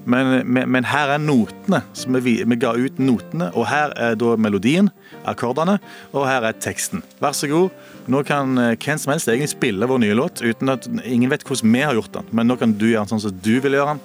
men, 0.04 0.42
men, 0.46 0.68
men 0.72 0.86
her 0.88 1.14
er 1.14 1.22
notene. 1.22 1.82
Så 1.96 2.10
vi, 2.24 2.38
vi 2.42 2.58
ga 2.60 2.74
ut 2.74 2.98
notene, 3.02 3.50
og 3.54 3.68
her 3.70 3.94
er 4.00 4.18
da 4.18 4.34
melodien, 4.40 4.90
akkordene, 5.28 5.78
og 6.12 6.26
her 6.26 6.48
er 6.48 6.58
teksten. 6.58 7.04
Vær 7.22 7.36
så 7.36 7.50
god. 7.50 7.70
Nå 8.10 8.24
kan 8.26 8.58
eh, 8.58 8.74
hvem 8.76 8.98
som 8.98 9.14
helst 9.14 9.30
egentlig 9.30 9.52
spille 9.52 9.88
vår 9.88 10.02
nye 10.02 10.18
låt 10.18 10.42
uten 10.42 10.72
at 10.74 10.88
ingen 11.04 11.30
vet 11.30 11.46
hvordan 11.46 11.74
vi 11.74 11.86
har 11.86 11.98
gjort 11.98 12.14
den. 12.18 12.30
Men 12.34 12.50
nå 12.50 12.58
kan 12.60 12.74
du 12.74 12.88
gjøre 12.90 13.06
den 13.06 13.14
sånn 13.14 13.26
som 13.28 13.42
du 13.44 13.54
vil 13.62 13.78
gjøre 13.78 13.94
den. 13.94 14.04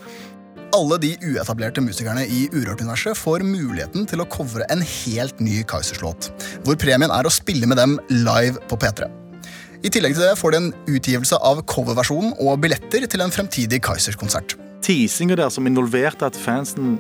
Alle 0.76 0.98
de 1.00 1.14
uetablerte 1.24 1.82
musikerne 1.82 2.26
i 2.28 2.44
Urørt-universet 2.52 3.16
får 3.18 3.46
muligheten 3.48 4.04
til 4.10 4.22
å 4.22 4.28
covre 4.30 4.68
en 4.74 4.84
helt 4.84 5.40
ny 5.40 5.62
Kaizers-låt, 5.66 6.28
hvor 6.68 6.76
premien 6.80 7.14
er 7.14 7.26
å 7.26 7.32
spille 7.32 7.70
med 7.70 7.80
dem 7.80 7.96
live 8.12 8.60
på 8.68 8.78
P3. 8.82 9.08
I 9.86 9.92
tillegg 9.94 10.18
til 10.18 10.26
det 10.26 10.36
får 10.36 10.54
de 10.54 10.60
en 10.60 10.72
utgivelse 10.92 11.40
av 11.48 11.64
coverversjonen 11.72 12.36
og 12.44 12.60
billetter 12.66 13.08
til 13.08 13.24
en 13.24 13.34
fremtidig 13.34 13.80
Kaizers-konsert. 13.86 14.58
Teasinga 14.86 15.38
der 15.40 15.52
som 15.54 15.68
involverte 15.70 16.28
at 16.28 16.38
fansen 16.40 16.98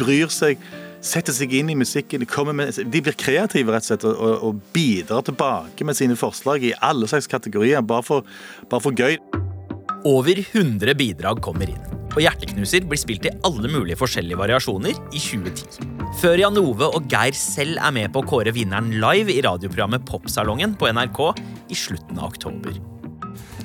bryr 0.00 0.30
seg, 0.32 0.60
setter 1.04 1.34
seg 1.34 1.52
inn 1.56 1.70
i 1.72 1.78
musikken. 1.78 2.22
De, 2.22 2.52
med, 2.52 2.78
de 2.92 3.02
blir 3.02 3.16
kreative 3.18 3.74
rett 3.74 3.86
og 3.86 3.90
slett 3.90 4.06
og, 4.10 4.38
og 4.46 4.62
bidrar 4.74 5.26
tilbake 5.26 5.86
med 5.86 5.98
sine 5.98 6.18
forslag 6.18 6.64
i 6.66 6.74
alle 6.84 7.08
slags 7.10 7.30
kategorier, 7.30 7.84
bare 7.86 8.06
for, 8.06 8.38
bare 8.70 8.84
for 8.84 8.96
gøy. 8.96 9.18
Over 10.06 10.38
100 10.38 10.94
bidrag 10.98 11.40
kommer 11.42 11.70
inn, 11.70 11.94
og 12.12 12.20
Hjerteknuser 12.22 12.84
blir 12.86 13.00
spilt 13.00 13.26
i 13.26 13.34
alle 13.46 13.70
mulige 13.72 13.98
forskjellige 13.98 14.38
variasjoner 14.38 14.94
i 15.10 15.22
2010. 15.22 15.96
Før 16.20 16.38
Jan 16.40 16.60
Ove 16.60 16.88
og 16.94 17.08
Geir 17.10 17.34
selv 17.36 17.80
er 17.82 17.94
med 17.96 18.12
på 18.14 18.22
å 18.22 18.28
kåre 18.28 18.54
vinneren 18.54 18.94
live 19.02 19.34
i 19.34 19.42
radioprogrammet 19.44 20.06
Popsalongen 20.08 20.76
på 20.78 20.92
NRK 20.94 21.20
i 21.74 21.78
slutten 21.78 22.22
av 22.22 22.30
oktober. 22.30 22.78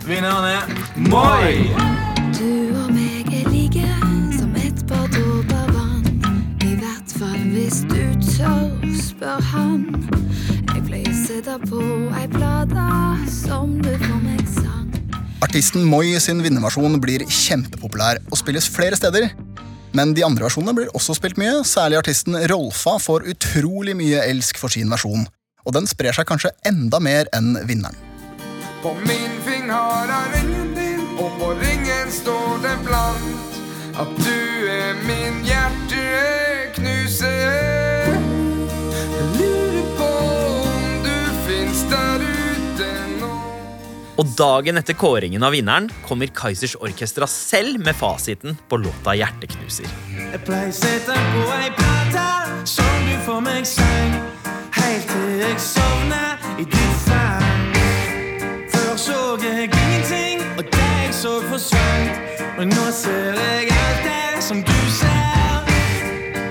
Vinneren 0.07 0.50
er 0.50 0.65
Moi! 1.12 2.01
Du 2.31 2.48
og 2.74 2.91
meg 2.95 3.11
hvis 7.51 7.81
du 7.89 8.00
tør, 8.24 8.70
spør 8.96 9.41
han. 9.51 9.84
Jeg 10.72 10.84
pleier 10.88 11.12
å 11.12 11.17
sette 11.20 11.58
på 11.67 11.81
ei 12.15 12.27
plate 12.31 12.86
som 13.31 13.74
du 13.84 13.91
får 13.91 14.22
meg 14.24 14.43
sang. 14.48 14.88
Artisten 15.43 15.84
Moi 15.89 16.15
sin 16.24 16.39
vinnerversjon 16.46 16.96
blir 17.03 17.25
kjempepopulær 17.27 18.22
og 18.29 18.39
spilles 18.39 18.70
flere 18.72 19.00
steder. 19.00 19.31
Men 19.91 20.13
de 20.15 20.24
andre 20.24 20.48
versjonene 20.48 20.75
blir 20.77 20.93
også 20.96 21.17
spilt 21.17 21.39
mye, 21.41 21.65
særlig 21.67 22.00
artisten 22.00 22.38
Rolfa 22.48 22.96
får 23.03 23.27
utrolig 23.34 23.98
mye 24.00 24.24
elsk 24.31 24.62
for 24.62 24.72
sin 24.72 24.91
versjon. 24.93 25.27
Og 25.67 25.75
den 25.75 25.89
sprer 25.89 26.15
seg 26.15 26.29
kanskje 26.29 26.53
enda 26.67 27.01
mer 27.03 27.27
enn 27.36 27.58
vinneren. 27.67 28.00
På 28.81 28.96
min 29.03 29.36
finger 29.46 30.08
har 30.08 30.31
ringen 30.38 30.72
din, 30.77 31.03
og 31.20 31.36
på 31.41 31.51
ringen 31.60 32.15
står 32.15 32.63
det 32.63 32.77
blant 32.88 33.60
at 34.00 34.17
du 34.24 34.72
er 34.72 34.96
min 35.03 35.43
hjerteknuser. 35.43 36.61
Jeg 36.80 38.16
lurer 39.36 39.88
på 39.98 40.08
om 40.08 41.04
du 41.04 41.16
fins 41.46 41.82
der 41.92 42.24
ute 42.24 42.90
nå. 43.20 43.32
Og 44.22 44.25
dagen 44.40 44.80
etter 44.80 44.96
kåringen 44.96 45.44
av 45.44 45.51
vinneren 45.51 45.90
kommer 46.08 46.32
Kaizers 46.32 46.78
Orkestra 46.80 47.28
selv 47.28 47.80
med 47.84 47.96
fasiten 47.96 48.58
på 48.70 48.78
låta 48.78 49.12
'Hjerteknuser'. 49.16 49.90
Jeg 50.32 50.40
pleier 50.46 50.70
å 50.70 50.72
sette 50.72 51.18
på 51.34 51.42
ei 51.60 51.70
plate 51.75 52.28
som 52.66 52.96
du 53.10 53.16
får 53.25 53.42
meg 53.42 53.68
sang, 53.68 54.13
helt 54.72 55.08
til 55.12 55.40
jeg 55.44 55.60
sovner 55.60 56.40
i 56.58 56.63
ditt 56.63 56.98
fang. 57.04 57.75
Før 58.72 58.96
så 58.96 59.20
jeg 59.44 59.68
ingenting, 59.68 60.40
og 60.58 60.63
det 60.63 60.92
jeg 61.04 61.13
så 61.13 61.42
forsvant. 61.51 62.16
Men 62.58 62.70
nå 62.70 62.92
ser 62.92 63.36
jeg 63.36 63.72
alt 63.72 64.04
det 64.08 64.44
som 64.44 64.63
du 64.63 64.80
ser. 64.90 65.40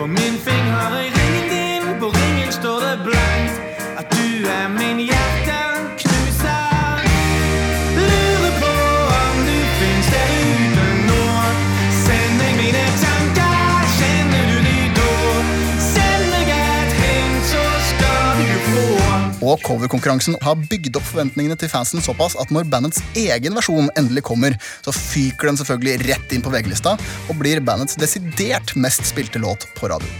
På 0.00 0.06
min 0.06 0.16
finger 0.16 0.96
jeg 0.96 1.12
ringen 1.16 1.48
din, 1.50 2.00
på 2.00 2.06
ringen 2.06 2.52
står 2.52 2.78
det 2.80 3.00
blankt 3.04 3.60
at 3.98 4.06
du 4.12 4.46
er 4.48 4.68
min 4.68 4.98
hjerteknuser. 5.08 5.79
Coverkonkurransen 19.66 20.38
har 20.44 20.58
bygd 20.70 20.98
opp 20.98 21.06
forventningene 21.08 21.56
til 21.60 21.70
fansen 21.72 22.02
såpass 22.04 22.36
at 22.40 22.52
når 22.54 22.68
bandets 22.72 23.02
egen 23.18 23.56
versjon 23.56 23.92
endelig 24.00 24.24
kommer, 24.30 24.56
så 24.84 24.94
fyker 24.94 25.50
den 25.50 25.60
selvfølgelig 25.60 26.10
rett 26.10 26.34
inn 26.34 26.44
på 26.44 26.52
VG-lista 26.54 26.96
og 27.28 27.38
blir 27.40 27.62
bandets 27.64 27.98
desidert 28.00 28.74
mest 28.76 29.06
spilte 29.08 29.42
låt 29.42 29.68
på 29.78 29.90
radio. 29.92 30.10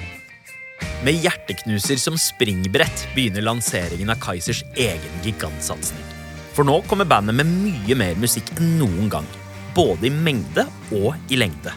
Med 1.04 1.16
Hjerteknuser 1.25 2.00
som 2.00 2.16
springbrett 2.20 3.06
begynner 3.14 3.44
lanseringen 3.44 4.12
av 4.12 4.20
Kaizers 4.20 4.62
egen 4.76 5.20
gigantsatsing. 5.25 6.00
For 6.56 6.66
nå 6.66 6.80
kommer 6.90 7.09
bandet 7.09 7.38
med 7.38 7.49
mye 7.49 7.97
mer 7.97 8.18
musikk 8.20 8.50
enn 8.59 8.75
noen 8.80 9.09
gang. 9.12 9.28
Både 9.76 10.09
i 10.09 10.12
mengde 10.12 10.66
og 10.97 11.14
i 11.32 11.38
lengde. 11.40 11.73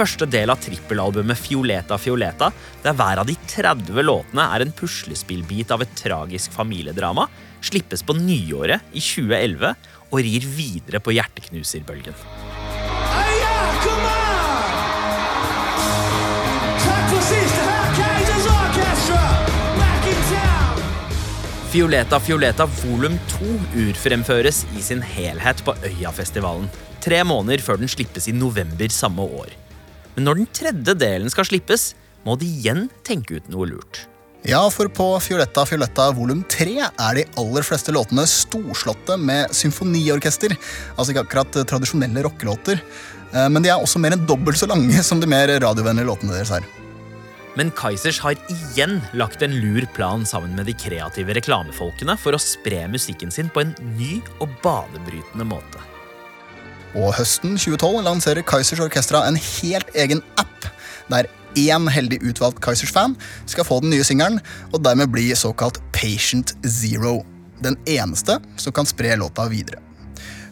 Første 0.00 0.24
del 0.24 0.48
av 0.48 0.56
trippelalbumet 0.64 1.36
Fioleta 1.36 1.98
Fioleta, 2.00 2.46
der 2.80 2.94
hver 2.96 3.20
av 3.20 3.26
de 3.28 3.34
30 3.52 4.00
låtene 4.00 4.46
er 4.54 4.64
en 4.64 4.72
puslespillbit 4.72 5.74
av 5.76 5.84
et 5.84 5.92
tragisk 5.98 6.54
familiedrama, 6.56 7.26
slippes 7.60 8.00
på 8.08 8.16
nyåret 8.16 8.80
i 8.96 9.02
2011 9.04 9.74
og 10.08 10.16
rir 10.24 10.48
videre 10.56 11.02
på 11.04 11.12
hjerteknuserbølgen. 11.18 12.16
Fioleta 21.70 22.24
Fioleta 22.24 22.72
volum 22.80 23.20
2 23.36 23.54
urfremføres 23.84 24.64
i 24.72 24.82
sin 24.82 25.04
helhet 25.04 25.60
på 25.60 25.76
Øyafestivalen. 25.92 26.72
Tre 27.04 27.20
måneder 27.20 27.60
før 27.60 27.84
den 27.84 27.92
slippes 27.92 28.32
i 28.32 28.32
november 28.32 28.88
samme 28.88 29.28
år. 29.44 29.59
Men 30.20 30.26
når 30.28 30.36
den 30.36 30.48
tredje 30.52 30.92
delen 31.00 31.32
skal 31.32 31.46
slippes, 31.48 31.94
må 32.28 32.34
de 32.36 32.44
igjen 32.44 32.90
tenke 33.08 33.38
ut 33.40 33.46
noe 33.48 33.64
lurt. 33.70 34.02
Ja, 34.44 34.60
for 34.68 34.90
på 34.92 35.06
Fioletta 35.24 35.62
Fioletta 35.64 36.10
volum 36.12 36.42
3 36.44 36.74
er 36.84 37.14
de 37.16 37.22
aller 37.40 37.64
fleste 37.64 37.94
låtene 37.96 38.26
storslåtte 38.28 39.16
med 39.16 39.48
symfoniorkester. 39.56 40.52
Altså 40.92 41.14
ikke 41.14 41.22
akkurat 41.24 41.56
tradisjonelle 41.72 42.26
rockelåter. 42.26 42.82
Eh, 43.32 43.48
Men 43.48 43.64
de 43.64 43.72
er 43.72 43.80
også 43.80 43.96
mer 44.04 44.12
enn 44.12 44.26
dobbelt 44.28 44.60
så 44.60 44.68
lange 44.68 45.00
som 45.08 45.22
de 45.24 45.28
mer 45.30 45.54
radiovennlige 45.64 46.10
låtene 46.10 46.36
deres 46.36 46.52
er. 46.58 46.68
Men 47.56 47.72
Kaizers 47.72 48.20
har 48.20 48.36
igjen 48.52 48.98
lagt 49.16 49.40
en 49.40 49.56
lur 49.56 49.88
plan 49.96 50.28
sammen 50.28 50.52
med 50.52 50.68
de 50.68 50.76
kreative 50.76 51.32
reklamefolkene 51.40 52.18
for 52.20 52.36
å 52.36 52.44
spre 52.44 52.84
musikken 52.92 53.32
sin 53.32 53.48
på 53.48 53.64
en 53.64 53.72
ny 53.96 54.18
og 54.36 54.52
banebrytende 54.60 55.48
måte. 55.48 55.80
Og 56.98 57.12
høsten 57.14 57.54
2012 57.54 58.00
lanserer 58.02 58.46
Kaizers 58.46 58.82
Orkestra 58.82 59.22
en 59.28 59.38
helt 59.38 59.92
egen 59.94 60.22
app, 60.40 60.66
der 61.10 61.28
én 61.58 61.86
heldig 61.90 62.20
utvalgt 62.30 62.60
Kaizers-fan 62.64 63.16
skal 63.50 63.66
få 63.66 63.80
den 63.82 63.94
nye 63.94 64.06
singelen, 64.06 64.40
og 64.72 64.82
dermed 64.84 65.12
bli 65.12 65.28
såkalt 65.38 65.78
Patient 65.94 66.54
Zero. 66.66 67.20
Den 67.62 67.76
eneste 67.86 68.38
som 68.58 68.74
kan 68.74 68.88
spre 68.88 69.14
låta 69.20 69.46
videre. 69.50 69.82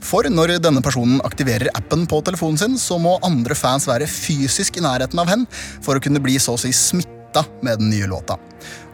For 0.04 0.28
når 0.30 0.58
denne 0.62 0.82
personen 0.84 1.18
aktiverer 1.26 1.72
appen 1.74 2.06
på 2.06 2.20
telefonen 2.22 2.60
sin, 2.60 2.78
så 2.78 3.00
må 3.02 3.16
andre 3.26 3.56
fans 3.58 3.88
være 3.88 4.06
fysisk 4.06 4.78
i 4.78 4.84
nærheten 4.84 5.18
av 5.18 5.30
hen 5.30 5.46
for 5.82 5.98
å 5.98 6.02
kunne 6.02 6.22
bli 6.22 6.38
så 6.38 6.54
å 6.54 6.60
si 6.60 6.70
smitta 6.76 7.17
med 7.62 7.78
den 7.78 7.90
nye 7.92 8.08
låta. 8.08 8.38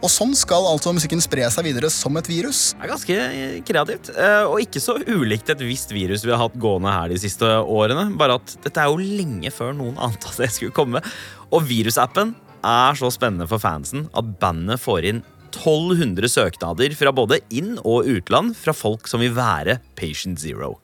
Og 0.03 0.11
sånn 0.11 0.35
skal 0.37 0.67
altså 0.69 0.93
musikken 0.93 1.21
spre 1.23 1.47
seg 1.49 1.65
videre 1.65 1.89
som 1.93 2.15
et 2.19 2.27
virus. 2.29 2.73
Det 2.75 2.85
er 2.85 2.91
ganske 2.91 3.17
eh, 3.25 3.59
kreativt, 3.65 4.11
eh, 4.13 4.43
og 4.45 4.61
ikke 4.61 4.81
så 4.83 4.97
ulikt 5.01 5.49
et 5.49 5.63
visst 5.65 5.93
virus 5.95 6.25
vi 6.25 6.33
har 6.33 6.43
hatt 6.43 6.57
gående 6.61 6.93
her 6.93 7.09
de 7.09 7.19
siste 7.21 7.45
årene. 7.45 8.11
Bare 8.19 8.37
at 8.39 8.57
dette 8.65 8.81
er 8.81 8.91
jo 8.91 8.99
lenge 9.01 9.53
før 9.53 9.73
noen 9.77 9.97
ante 9.97 10.29
at 10.29 10.43
det 10.43 10.51
skulle 10.53 10.75
komme. 10.75 11.01
Og 11.49 11.65
virusappen 11.65 12.35
er 12.65 12.99
så 12.99 13.11
spennende 13.13 13.47
for 13.49 13.61
fansen 13.61 14.07
at 14.17 14.35
bandet 14.41 14.81
får 14.81 15.09
inn 15.11 15.23
1200 15.55 16.27
søknader 16.29 16.95
fra 16.99 17.13
både 17.15 17.39
inn- 17.49 17.79
og 17.81 18.09
utland 18.11 18.57
fra 18.59 18.75
folk 18.75 19.07
som 19.07 19.23
vil 19.23 19.35
være 19.37 19.79
Patient 19.95 20.41
Zero. 20.41 20.75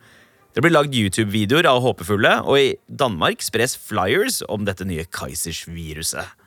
Det 0.52 0.64
blir 0.64 0.74
lagd 0.74 0.96
YouTube-videoer 0.96 1.68
av 1.70 1.80
håpefulle, 1.84 2.42
og 2.44 2.58
i 2.60 2.74
Danmark 2.88 3.44
spres 3.44 3.78
flyers 3.80 4.42
om 4.52 4.66
dette 4.68 4.84
nye 4.88 5.06
Kaizers-viruset. 5.08 6.41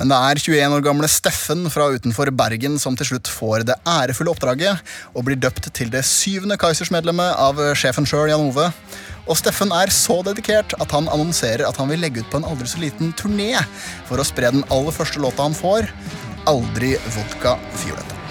Men 0.00 0.08
det 0.08 0.16
er 0.16 0.40
21 0.40 0.76
år 0.78 0.84
gamle 0.86 1.08
Steffen 1.10 1.66
fra 1.72 1.90
utenfor 1.92 2.30
Bergen 2.32 2.78
som 2.80 2.96
til 2.96 3.10
slutt 3.10 3.28
får 3.28 3.66
det 3.68 3.76
ærefulle 3.88 4.32
oppdraget 4.32 4.80
og 5.12 5.26
blir 5.26 5.36
døpt 5.36 5.68
til 5.76 5.92
det 5.92 6.00
syvende 6.08 6.56
Kaizers-medlemmet 6.60 7.36
av 7.36 7.60
sjefen 7.76 8.08
sjøl, 8.08 8.30
Jan 8.32 8.46
Ove. 8.48 8.70
Og 9.28 9.38
Steffen 9.38 9.74
er 9.76 9.92
så 9.92 10.22
dedikert 10.24 10.72
at 10.80 10.96
han 10.96 11.10
annonserer 11.12 11.66
at 11.68 11.78
han 11.78 11.92
vil 11.92 12.00
legge 12.02 12.24
ut 12.24 12.32
på 12.32 12.40
en 12.40 12.48
aldri 12.48 12.72
så 12.72 12.80
liten 12.82 13.12
turné 13.20 13.52
for 14.08 14.16
å 14.16 14.26
spre 14.26 14.54
den 14.54 14.66
aller 14.72 14.96
første 14.96 15.22
låta 15.22 15.44
han 15.44 15.56
får, 15.56 15.90
Aldri 16.50 16.96
vodka 17.14 17.54
fioletta. 17.78 18.21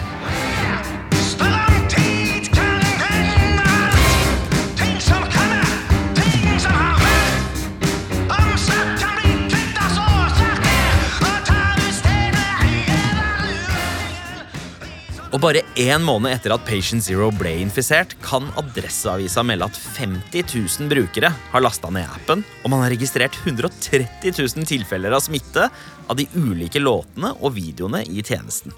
Og 15.32 15.40
bare 15.40 15.62
én 15.80 16.04
måned 16.04 16.34
etter 16.34 16.52
at 16.52 16.64
Patient 16.68 17.04
Zero 17.06 17.30
ble 17.32 17.54
infisert, 17.62 18.18
kan 18.24 18.50
Adresseavisa 18.60 19.44
melde 19.48 19.70
at 19.70 19.78
50 19.96 20.44
000 20.82 20.92
brukere 20.92 21.30
har 21.54 21.64
lasta 21.64 21.88
ned 21.94 22.04
appen, 22.04 22.44
og 22.66 22.74
man 22.74 22.84
har 22.84 22.92
registrert 22.92 23.38
130 23.46 24.34
000 24.36 24.68
tilfeller 24.68 25.16
av 25.16 25.24
smitte 25.24 25.70
av 26.12 26.20
de 26.20 26.28
ulike 26.36 26.84
låtene 26.84 27.32
og 27.40 27.56
videoene 27.56 28.04
i 28.12 28.20
tjenesten. 28.20 28.76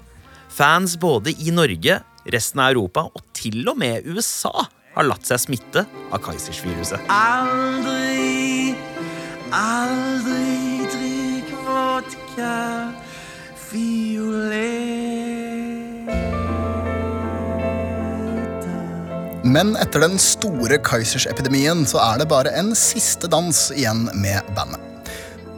Fans 0.54 0.94
både 1.02 1.34
i 1.42 1.50
Norge, 1.50 1.98
resten 2.30 2.62
av 2.62 2.70
Europa 2.70 3.08
og 3.10 3.26
til 3.34 3.66
og 3.66 3.80
med 3.82 4.06
USA 4.06 4.54
har 4.94 5.10
latt 5.10 5.26
seg 5.26 5.42
smitte 5.42 5.82
av 6.14 6.22
Kaizers-viruset. 6.22 7.10
Aldri, 7.10 8.76
aldri 9.50 10.86
drikk 10.94 11.50
vodka 11.66 12.54
fioletta 13.58 14.93
Men 19.54 19.76
etter 19.78 20.02
den 20.02 20.16
store 20.18 20.80
Kaizers-epidemien 20.82 21.84
så 21.86 22.00
er 22.02 22.18
det 22.18 22.30
bare 22.30 22.50
en 22.58 22.72
siste 22.78 23.28
dans 23.30 23.58
igjen 23.76 24.08
med 24.18 24.48
bandet. 24.56 24.80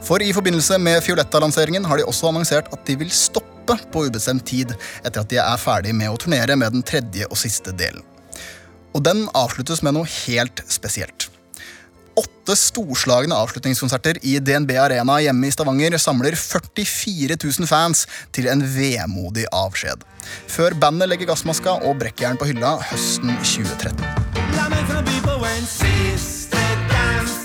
For 0.05 0.21
i 0.21 0.29
forbindelse 0.35 0.77
med 0.79 1.01
Fioletta-lanseringen 1.03 1.87
har 1.87 1.97
de 1.97 2.05
også 2.05 2.29
annonsert 2.29 2.69
at 2.75 2.83
de 2.85 2.97
vil 2.99 3.09
stoppe 3.09 3.77
på 3.91 4.03
ubestemt 4.05 4.45
tid 4.47 4.75
etter 5.01 5.23
at 5.23 5.31
de 5.31 5.39
er 5.41 5.57
ferdig 5.59 5.95
med 5.97 6.11
å 6.11 6.19
turnere 6.21 6.55
med 6.59 6.77
den 6.77 6.85
tredje 6.85 7.25
og 7.31 7.39
siste 7.41 7.73
delen. 7.79 8.03
Og 8.93 9.01
den 9.07 9.25
avsluttes 9.35 9.81
med 9.81 9.97
noe 9.97 10.09
helt 10.27 10.61
spesielt. 10.69 11.31
Åtte 12.17 12.55
storslagne 12.57 13.35
avslutningskonserter 13.35 14.21
i 14.25 14.37
DNB 14.41 14.75
Arena 14.81 15.17
hjemme 15.25 15.49
i 15.49 15.53
Stavanger 15.53 15.97
samler 16.01 16.37
44 16.37 17.37
000 17.37 17.69
fans 17.69 18.05
til 18.35 18.49
en 18.51 18.61
vemodig 18.61 19.49
avskjed. 19.53 20.05
Før 20.51 20.75
bandet 20.81 21.09
legger 21.11 21.31
gassmaska 21.31 21.77
og 21.87 21.97
brekkjern 22.01 22.39
på 22.39 22.49
hylla 22.49 22.77
høsten 22.89 23.33
2013. 23.43 24.03
La 24.57 24.67
meg 24.73 24.85
by 24.89 25.17
på 25.25 25.37
en 25.51 25.65
siste 25.69 26.61
dans 26.91 27.39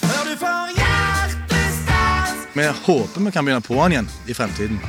før 0.00 0.26
du 0.30 0.34
får 0.40 0.74
hjertestans. 0.78 2.34
Vi 2.56 2.66
håper 2.86 3.28
vi 3.28 3.34
kan 3.34 3.46
begynne 3.46 3.64
på 3.66 3.78
den 3.82 3.96
igjen 3.96 4.12
i 4.26 4.36
fremtiden. 4.36 4.82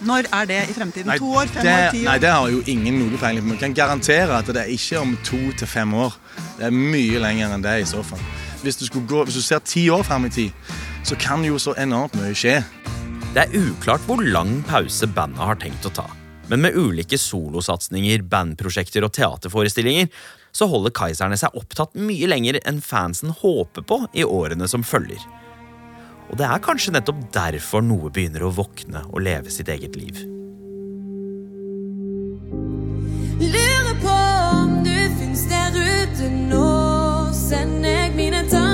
Når 0.00 0.30
er 0.32 0.44
det 0.48 0.60
i 0.70 0.72
fremtiden? 0.72 1.12
to 1.18 1.32
år? 1.36 1.46
Fem 1.46 1.62
det, 1.62 1.72
år? 1.72 1.90
Ti 1.92 1.98
år? 2.00 2.04
Nei, 2.08 2.18
det 2.18 2.30
har 2.32 2.48
jo 2.48 2.62
ingen 2.66 3.00
noe 3.02 3.18
peiling 3.20 3.44
på. 3.44 3.52
Vi 3.52 3.60
kan 3.60 3.74
garantere 3.76 4.38
at 4.38 4.48
det 4.48 4.62
er 4.62 4.72
ikke 4.72 5.00
om 5.00 5.16
to 5.24 5.40
til 5.52 5.68
fem 5.68 5.92
år. 5.94 6.16
Det 6.56 6.70
er 6.70 6.76
mye 6.76 7.20
lenger 7.20 7.52
enn 7.54 7.64
det 7.64 7.74
i 7.82 7.88
så 7.88 8.02
fall. 8.04 8.22
Hvis 8.62 8.80
du, 8.80 8.86
gå, 9.00 9.24
hvis 9.24 9.36
du 9.36 9.44
ser 9.44 9.60
ti 9.64 9.88
år 9.92 10.02
frem 10.08 10.24
i 10.28 10.32
tid, 10.32 10.72
så 11.04 11.16
kan 11.20 11.44
jo 11.44 11.58
så 11.60 11.74
enormt 11.80 12.16
mye 12.20 12.32
skje. 12.36 12.62
Det 13.34 13.44
er 13.44 13.60
uklart 13.60 14.04
hvor 14.08 14.24
lang 14.24 14.62
pause 14.68 15.06
bandet 15.06 15.44
har 15.44 15.60
tenkt 15.60 15.86
å 15.86 15.92
ta. 16.00 16.08
Men 16.50 16.64
med 16.64 16.74
ulike 16.74 17.18
solosatsinger, 17.18 18.24
bandprosjekter 18.26 19.04
og 19.06 19.12
teaterforestillinger 19.14 20.08
så 20.50 20.66
holder 20.66 20.90
Kaizerne 20.94 21.38
seg 21.38 21.54
opptatt 21.54 21.94
mye 21.94 22.26
lenger 22.26 22.58
enn 22.66 22.80
fansen 22.82 23.30
håper 23.38 23.86
på 23.86 24.00
i 24.18 24.26
årene 24.26 24.66
som 24.70 24.82
følger. 24.82 25.22
Og 26.30 26.38
det 26.38 26.46
er 26.46 26.62
kanskje 26.62 26.94
nettopp 26.94 27.22
derfor 27.34 27.86
noe 27.86 28.10
begynner 28.10 28.46
å 28.46 28.52
våkne 28.54 29.04
og 29.10 29.22
leve 29.22 29.50
sitt 29.54 29.70
eget 29.70 29.98
liv. 29.98 30.18
Lurer 33.40 33.96
på 34.02 34.16
om 34.50 34.76
du 34.86 34.96
finnes 35.18 35.46
der 35.50 35.78
ute 35.78 36.30
nå. 36.34 36.66
Sender 37.34 37.94
jeg 37.94 38.14
mine 38.18 38.42
tanker, 38.50 38.69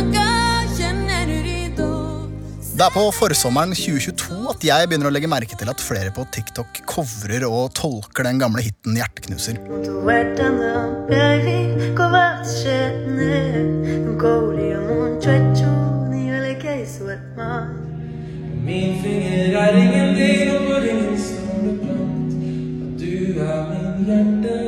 Det 2.76 2.84
er 2.84 2.92
på 2.92 3.02
forsommeren 3.16 3.70
2022 3.72 4.50
at 4.50 4.64
jeg 4.68 4.88
begynner 4.90 5.08
å 5.08 5.12
legge 5.14 5.30
merke 5.32 5.56
til 5.56 5.70
at 5.72 5.80
flere 5.80 6.10
på 6.12 6.26
TikTok 6.28 6.82
covrer 6.84 7.46
og 7.48 7.70
tolker 7.78 8.28
den 8.28 8.36
gamle 8.42 8.60
hiten 8.66 8.98
Hjerteknuser. 9.00 9.56
Er 9.56 9.80
du 9.80 9.94
er 10.04 11.40
min 18.76 20.20
hjerteknuser. 24.20 24.65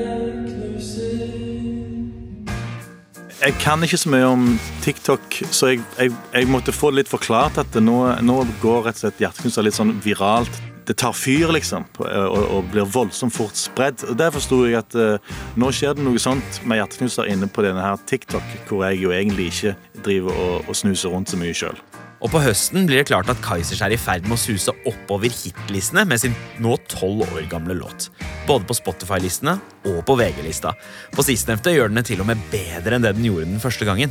Jeg 3.38 3.54
kan 3.62 3.78
ikke 3.86 3.98
så 4.02 4.10
mye 4.10 4.26
om 4.26 4.46
TikTok, 4.82 5.36
så 5.54 5.68
jeg, 5.70 5.82
jeg, 5.94 6.10
jeg 6.34 6.48
måtte 6.50 6.72
få 6.74 6.88
litt 6.90 7.06
forklart 7.06 7.60
at 7.62 7.76
nå, 7.78 7.94
nå 8.26 8.38
går 8.58 8.88
rett 8.88 8.98
og 8.98 9.04
slett 9.04 9.22
hjerteknuser 9.22 9.62
litt 9.62 9.76
sånn 9.76 9.92
viralt. 10.02 10.58
Det 10.88 10.96
tar 10.98 11.14
fyr, 11.14 11.52
liksom, 11.54 11.84
og, 12.02 12.38
og 12.42 12.72
blir 12.72 12.88
voldsomt 12.90 13.36
fort 13.36 13.54
spredd. 13.60 14.02
Og 14.08 14.18
Der 14.18 14.34
forsto 14.34 14.64
jeg 14.66 14.80
at 14.80 14.96
uh, 14.98 15.38
nå 15.54 15.70
skjer 15.70 15.94
det 15.94 16.06
noe 16.08 16.18
sånt 16.18 16.58
med 16.66 16.80
hjerteknuser 16.80 17.30
inne 17.30 17.46
på 17.46 17.62
denne 17.62 17.84
her 17.84 18.02
TikTok, 18.10 18.56
hvor 18.66 18.82
jeg 18.88 19.04
jo 19.04 19.14
egentlig 19.14 19.52
ikke 19.52 19.76
driver 20.02 20.34
og, 20.34 20.66
og 20.66 20.80
snuser 20.80 21.14
rundt 21.14 21.30
så 21.30 21.38
mye 21.38 21.54
sjøl. 21.54 21.78
Og 22.18 22.32
på 22.32 22.40
høsten 22.42 22.88
blir 22.88 22.98
det 22.98 23.08
klart 23.12 23.28
at 23.30 23.38
Kaizers 23.44 23.82
er 23.84 23.92
i 23.94 23.98
ferd 24.00 24.24
med 24.26 24.34
å 24.34 24.40
suse 24.40 24.72
oppover 24.90 25.30
hitlistene 25.30 26.02
med 26.08 26.18
sin 26.18 26.34
nå 26.58 26.74
tolv 26.90 27.22
år 27.28 27.44
gamle 27.50 27.76
låt. 27.78 28.08
Både 28.48 28.66
på 28.66 28.74
Spotify-listene 28.74 29.54
og 29.86 30.00
på 30.08 30.16
VG-lista. 30.18 30.72
På 31.14 31.22
sistnevnte 31.26 31.74
gjør 31.74 31.92
den 31.92 32.00
det 32.00 32.08
til 32.10 32.24
og 32.24 32.30
med 32.30 32.42
bedre 32.50 32.98
enn 32.98 33.06
det 33.06 33.14
den 33.14 33.28
gjorde 33.28 33.46
den 33.46 33.62
første 33.62 33.86
gangen. 33.86 34.10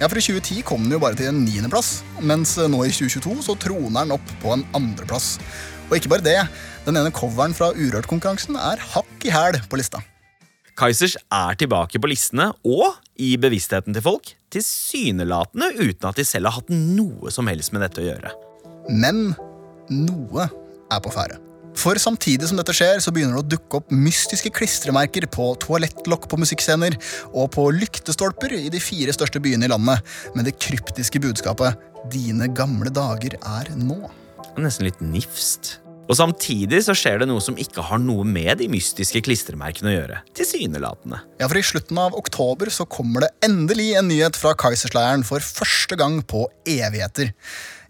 Ja, 0.00 0.08
for 0.10 0.18
I 0.18 0.24
2010 0.26 0.64
kom 0.66 0.82
den 0.82 0.96
jo 0.96 1.02
bare 1.04 1.14
til 1.14 1.30
en 1.30 1.44
niendeplass, 1.44 2.00
mens 2.18 2.56
nå 2.58 2.80
i 2.82 2.90
2022 2.90 3.46
så 3.46 3.54
troner 3.62 4.02
den 4.02 4.16
opp 4.16 4.32
på 4.42 4.50
en 4.56 4.66
andreplass. 4.74 5.36
Og 5.86 5.94
ikke 6.00 6.10
bare 6.16 6.26
det, 6.26 6.40
den 6.88 6.98
ene 6.98 7.14
coveren 7.14 7.54
fra 7.54 7.70
Urørt-konkurransen 7.76 8.58
er 8.58 8.82
hakk 8.96 9.28
i 9.28 9.30
hæl 9.30 9.60
på 9.70 9.78
lista. 9.78 10.02
Kaizers 10.74 11.14
er 11.30 11.54
tilbake 11.54 12.00
på 12.02 12.10
listene 12.10 12.48
og 12.66 12.96
i 13.22 13.36
bevisstheten 13.38 13.94
til 13.94 14.02
folk, 14.02 14.32
tilsynelatende 14.54 15.72
uten 15.80 16.10
at 16.10 16.20
de 16.20 16.26
selv 16.26 16.50
har 16.50 16.60
hatt 16.60 16.70
noe 16.72 17.32
som 17.34 17.48
helst 17.50 17.74
med 17.74 17.84
dette 17.84 18.02
å 18.02 18.06
gjøre. 18.06 18.34
Men 18.92 19.32
noe 19.90 20.46
er 20.46 21.02
på 21.04 21.12
ferde. 21.12 21.40
For 21.74 21.98
samtidig 21.98 22.46
som 22.46 22.58
dette 22.58 22.74
skjer, 22.76 23.00
så 23.02 23.10
begynner 23.10 23.34
det 23.34 23.42
å 23.42 23.52
dukke 23.56 23.80
opp 23.80 23.90
mystiske 23.90 24.52
klistremerker 24.54 25.26
på 25.34 25.48
toalettlokk 25.62 26.28
på 26.30 26.38
musikkscener 26.38 26.94
og 27.32 27.50
på 27.56 27.66
lyktestolper 27.74 28.54
i 28.56 28.68
de 28.72 28.82
fire 28.82 29.14
største 29.14 29.42
byene 29.42 29.66
i 29.66 29.72
landet 29.72 30.14
med 30.36 30.46
det 30.46 30.56
kryptiske 30.62 31.22
budskapet 31.24 31.74
'Dine 32.12 32.50
gamle 32.52 32.92
dager 32.94 33.34
er 33.40 33.72
nå'. 33.74 34.10
Nesten 34.60 34.86
litt 34.86 35.00
nifst. 35.00 35.80
Og 36.04 36.18
samtidig 36.18 36.82
så 36.84 36.94
skjer 36.96 37.22
det 37.22 37.28
noe 37.30 37.42
som 37.42 37.56
ikke 37.60 37.84
har 37.88 38.00
noe 38.02 38.26
med 38.28 38.58
de 38.60 38.68
mystiske 38.72 39.22
klistremerkene 39.24 39.92
å 39.92 39.94
gjøre. 39.94 40.18
Tilsynelatende. 40.36 41.22
Ja, 41.40 41.48
for 41.48 41.60
I 41.60 41.64
slutten 41.64 42.00
av 42.00 42.16
oktober 42.18 42.70
så 42.72 42.84
kommer 42.88 43.24
det 43.24 43.32
endelig 43.46 43.94
en 43.98 44.10
nyhet 44.12 44.36
fra 44.38 44.52
Kaisersleiren 44.58 45.24
for 45.26 45.44
første 45.44 45.96
gang 46.00 46.20
på 46.28 46.44
evigheter. 46.68 47.32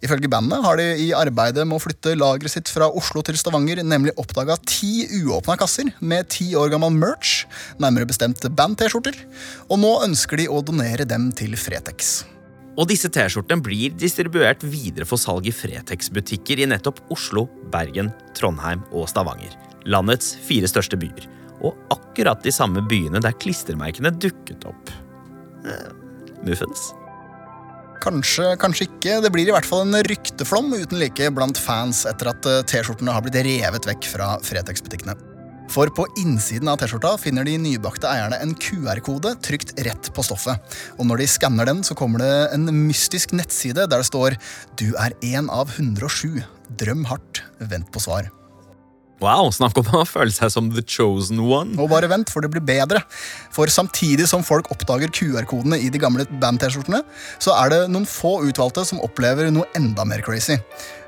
Ifølge 0.04 0.28
bandet 0.28 0.60
har 0.66 0.76
de 0.76 0.84
i 1.00 1.08
arbeidet 1.16 1.64
med 1.64 1.78
å 1.78 1.82
flytte 1.82 2.12
lageret 2.18 2.52
sitt 2.52 2.68
fra 2.68 2.90
Oslo 2.92 3.22
til 3.24 3.38
Stavanger 3.40 3.80
nemlig 3.86 4.12
oppdaga 4.20 4.58
ti 4.68 5.06
uåpna 5.22 5.56
kasser 5.60 5.94
med 6.04 6.28
ti 6.34 6.50
år 6.60 6.74
gammel 6.74 6.92
merch, 6.92 7.46
nærmere 7.80 8.10
bestemt 8.10 8.44
band-T-skjorter, 8.44 9.16
og 9.70 9.80
nå 9.80 9.96
ønsker 10.04 10.42
de 10.42 10.50
å 10.52 10.60
donere 10.66 11.08
dem 11.08 11.30
til 11.32 11.56
Fretex. 11.56 12.20
Og 12.74 12.88
disse 12.90 13.08
T-skjortene 13.12 13.62
blir 13.62 13.94
distribuert 13.94 14.64
videre 14.66 15.06
for 15.06 15.20
salg 15.20 15.46
i 15.46 15.54
Fretex-butikker 15.54 16.62
i 16.64 16.66
nettopp 16.70 16.98
Oslo, 17.14 17.46
Bergen, 17.70 18.10
Trondheim 18.34 18.82
og 18.90 19.06
Stavanger. 19.10 19.54
Landets 19.86 20.32
fire 20.46 20.68
største 20.70 20.98
byer. 20.98 21.28
Og 21.64 21.78
akkurat 21.94 22.42
de 22.42 22.52
samme 22.54 22.82
byene 22.90 23.22
der 23.22 23.36
klistremerkene 23.38 24.10
dukket 24.18 24.66
opp. 24.66 24.90
Eh, 25.64 25.90
muffens? 26.48 26.90
Kanskje, 28.04 28.50
kanskje 28.60 28.88
ikke. 28.88 29.20
Det 29.22 29.30
blir 29.32 29.48
i 29.48 29.54
hvert 29.54 29.68
fall 29.68 29.86
en 29.86 30.02
rykteflom 30.04 30.74
uten 30.74 30.98
like 31.00 31.30
blant 31.36 31.60
fans 31.60 32.02
etter 32.10 32.32
at 32.34 32.50
eh, 32.50 32.64
T-skjortene 32.68 33.14
har 33.14 33.24
blitt 33.24 33.38
revet 33.46 33.86
vekk 33.88 34.10
fra 34.16 34.34
Fretex-butikkene. 34.44 35.14
For 35.72 35.90
på 35.90 36.06
innsiden 36.20 36.68
av 36.70 36.78
T-skjorta 36.78 37.14
finner 37.18 37.46
de 37.46 37.56
nybakte 37.58 38.08
eierne 38.10 38.38
en 38.44 38.54
QR-kode 38.60 39.34
trykt 39.44 39.74
rett 39.86 40.10
på 40.14 40.24
stoffet. 40.26 40.60
Og 40.98 41.08
når 41.08 41.22
de 41.22 41.30
skanner 41.30 41.68
den, 41.70 41.82
så 41.86 41.96
kommer 41.98 42.22
det 42.22 42.32
en 42.54 42.68
mystisk 42.84 43.34
nettside 43.34 43.88
der 43.88 44.04
det 44.04 44.10
står 44.10 44.36
'Du 44.76 44.94
er 44.94 45.16
en 45.22 45.50
av 45.50 45.68
107'. 45.74 46.44
Drøm 46.78 47.04
hardt, 47.04 47.42
vent 47.60 47.90
på 47.92 48.00
svar. 48.00 48.30
Wow, 49.24 49.48
snakk 49.54 49.78
om 49.80 49.86
å 49.96 50.02
føle 50.04 50.32
seg 50.34 50.50
som 50.52 50.66
the 50.74 50.82
chosen 50.84 51.38
one. 51.40 51.78
Og 51.80 51.88
bare 51.92 52.10
vent, 52.10 52.28
for 52.32 52.44
det 52.44 52.50
blir 52.52 52.64
bedre. 52.64 53.00
For 53.54 53.70
samtidig 53.72 54.26
som 54.28 54.44
folk 54.44 54.68
oppdager 54.74 55.12
QR-kodene 55.14 55.78
i 55.80 55.88
de 55.92 56.00
gamle 56.02 56.26
band-T-skjortene, 56.42 57.00
så 57.40 57.54
er 57.62 57.72
det 57.72 57.80
noen 57.94 58.04
få 58.08 58.36
utvalgte 58.44 58.84
som 58.84 59.00
opplever 59.04 59.48
noe 59.54 59.70
enda 59.78 60.04
mer 60.08 60.20
crazy. 60.26 60.58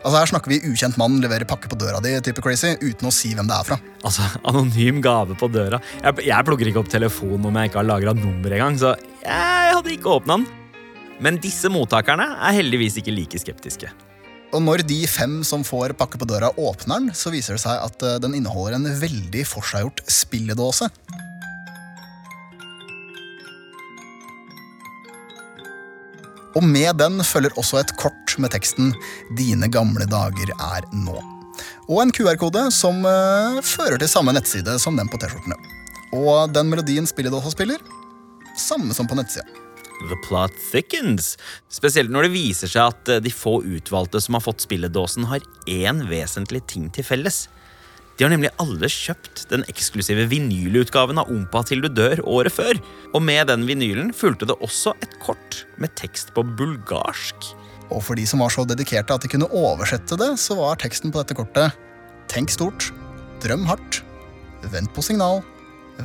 Altså 0.00 0.16
Her 0.16 0.30
snakker 0.30 0.54
vi 0.54 0.62
ukjent 0.70 0.96
mann 1.00 1.18
leverer 1.20 1.48
pakke 1.48 1.68
på 1.68 1.76
døra 1.80 2.00
di, 2.00 2.14
type 2.24 2.44
crazy, 2.44 2.72
uten 2.80 3.10
å 3.10 3.12
si 3.12 3.34
hvem 3.36 3.50
det 3.50 3.58
er 3.58 3.68
fra. 3.68 3.80
Altså, 4.06 4.24
Anonym 4.48 5.02
gave 5.04 5.36
på 5.36 5.50
døra. 5.52 5.82
Jeg, 6.00 6.28
jeg 6.30 6.48
plukker 6.48 6.70
ikke 6.70 6.84
opp 6.84 6.92
telefonen 6.92 7.50
om 7.50 7.60
jeg 7.60 7.72
ikke 7.72 7.82
har 7.82 7.90
lagra 7.90 8.16
nummer 8.16 8.56
engang, 8.56 8.80
så 8.80 8.96
jeg 9.26 9.76
hadde 9.76 9.96
ikke 9.98 10.16
åpna 10.16 10.40
den. 10.40 10.48
Men 11.20 11.40
disse 11.40 11.68
mottakerne 11.72 12.28
er 12.44 12.60
heldigvis 12.62 13.00
ikke 13.00 13.14
like 13.16 13.40
skeptiske. 13.40 13.92
Og 14.54 14.62
når 14.62 14.84
de 14.86 15.00
fem 15.10 15.40
som 15.44 15.64
får 15.66 15.96
pakke 15.98 16.20
på 16.20 16.28
døra, 16.28 16.52
åpner 16.54 17.00
den, 17.00 17.14
så 17.16 17.32
viser 17.34 17.56
det 17.56 17.64
seg 17.64 17.82
at 17.82 18.04
eh, 18.06 18.18
den 18.22 18.36
inneholder 18.38 18.78
en 18.78 18.88
veldig 19.00 19.42
forseggjort 19.48 20.04
spilledåse. 20.10 20.88
Og 26.56 26.64
med 26.64 26.96
den 26.96 27.20
følger 27.26 27.52
også 27.60 27.82
et 27.82 27.92
kort 28.00 28.36
med 28.40 28.52
teksten 28.54 28.94
'Dine 29.36 29.68
gamle 29.68 30.06
dager 30.08 30.52
er 30.54 30.86
nå'. 30.94 31.18
Og 31.88 32.00
en 32.02 32.12
QR-kode 32.12 32.70
som 32.74 33.04
uh, 33.04 33.60
fører 33.62 34.00
til 34.00 34.10
samme 34.10 34.32
nettside 34.32 34.78
som 34.82 34.96
den 34.96 35.10
på 35.12 35.20
T-skjortene. 35.20 35.58
Og 36.16 36.50
den 36.54 36.70
melodien 36.72 37.06
spilledåsa 37.06 37.52
spiller, 37.52 37.78
samme 38.56 38.96
som 38.96 39.06
på 39.06 39.18
nettsida. 39.18 39.65
The 40.04 40.16
plot 40.26 40.54
thickens. 40.70 41.34
Spesielt 41.72 42.12
når 42.12 42.26
det 42.26 42.34
viser 42.36 42.70
seg 42.70 42.92
at 42.92 43.12
eh, 43.12 43.22
de 43.24 43.32
få 43.32 43.58
utvalgte 43.64 44.20
som 44.22 44.36
har 44.36 44.44
fått 44.44 44.64
spilledåsen, 44.66 45.28
har 45.30 45.44
én 45.70 46.04
vesentlig 46.10 46.62
ting 46.70 46.90
til 46.92 47.06
felles. 47.06 47.46
De 48.16 48.24
har 48.24 48.32
nemlig 48.32 48.52
alle 48.62 48.88
kjøpt 48.88 49.44
den 49.50 49.64
eksklusive 49.68 50.24
vinylutgaven 50.30 51.20
av 51.20 51.32
Ompa 51.32 51.60
til 51.68 51.82
du 51.84 51.90
dør 51.92 52.22
året 52.24 52.54
før. 52.54 52.80
Og 53.12 53.24
med 53.24 53.50
den 53.50 53.66
vinylen 53.68 54.12
fulgte 54.16 54.48
det 54.48 54.56
også 54.64 54.94
et 55.04 55.18
kort 55.24 55.64
med 55.80 55.92
tekst 56.00 56.32
på 56.36 56.44
bulgarsk. 56.56 57.50
Og 57.92 58.00
for 58.02 58.18
de 58.18 58.24
som 58.28 58.40
var 58.42 58.52
så 58.52 58.64
dedikerte 58.68 59.14
at 59.14 59.24
de 59.24 59.30
kunne 59.30 59.50
oversette 59.52 60.18
det, 60.20 60.32
så 60.40 60.56
var 60.58 60.80
teksten 60.80 61.12
på 61.12 61.22
dette 61.22 61.36
kortet 61.38 61.76
Tenk 62.26 62.50
stort, 62.50 62.88
drøm 63.44 63.68
hardt, 63.68 64.00
vent 64.72 64.90
på 64.96 65.04
signal, 65.04 65.44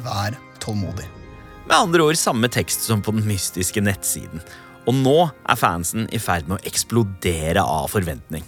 vær 0.06 0.38
tålmodig. 0.62 1.21
Med 1.68 1.78
andre 1.78 2.04
ord 2.04 2.18
samme 2.18 2.50
tekst 2.52 2.88
som 2.88 3.04
på 3.06 3.14
den 3.16 3.28
mystiske 3.30 3.84
nettsiden. 3.84 4.42
Og 4.90 4.98
nå 4.98 5.18
er 5.30 5.60
fansen 5.60 6.08
i 6.10 6.20
ferd 6.22 6.50
med 6.50 6.58
å 6.58 6.68
eksplodere 6.68 7.62
av 7.62 7.92
forventning. 7.94 8.48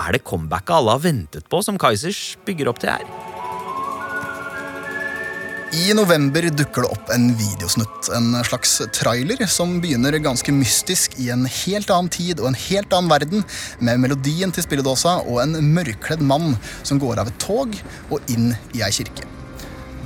Er 0.00 0.16
det 0.16 0.24
comebacket 0.26 0.74
alle 0.78 0.96
har 0.96 1.04
ventet 1.04 1.46
på, 1.50 1.60
som 1.62 1.78
Kaizers 1.78 2.38
bygger 2.46 2.72
opp 2.72 2.80
til 2.82 2.94
her? 2.94 3.04
I 5.74 5.90
november 5.96 6.46
dukker 6.54 6.84
det 6.84 6.90
opp 6.94 7.08
en 7.10 7.32
videosnutt, 7.34 8.08
en 8.14 8.36
slags 8.46 8.76
trailer, 8.94 9.40
som 9.50 9.80
begynner 9.82 10.14
ganske 10.22 10.52
mystisk 10.54 11.16
i 11.18 11.32
en 11.34 11.48
helt 11.50 11.90
annen 11.90 12.10
tid 12.14 12.38
og 12.38 12.52
en 12.52 12.58
helt 12.68 12.94
annen 12.94 13.10
verden, 13.10 13.42
med 13.82 14.02
melodien 14.04 14.54
til 14.54 14.64
spilledåsa 14.64 15.16
og 15.24 15.40
en 15.42 15.58
mørkledd 15.74 16.22
mann 16.22 16.54
som 16.86 17.02
går 17.02 17.20
av 17.20 17.32
et 17.32 17.40
tog 17.42 17.74
og 18.08 18.30
inn 18.30 18.52
i 18.72 18.84
ei 18.86 18.92
kirke. 18.94 19.26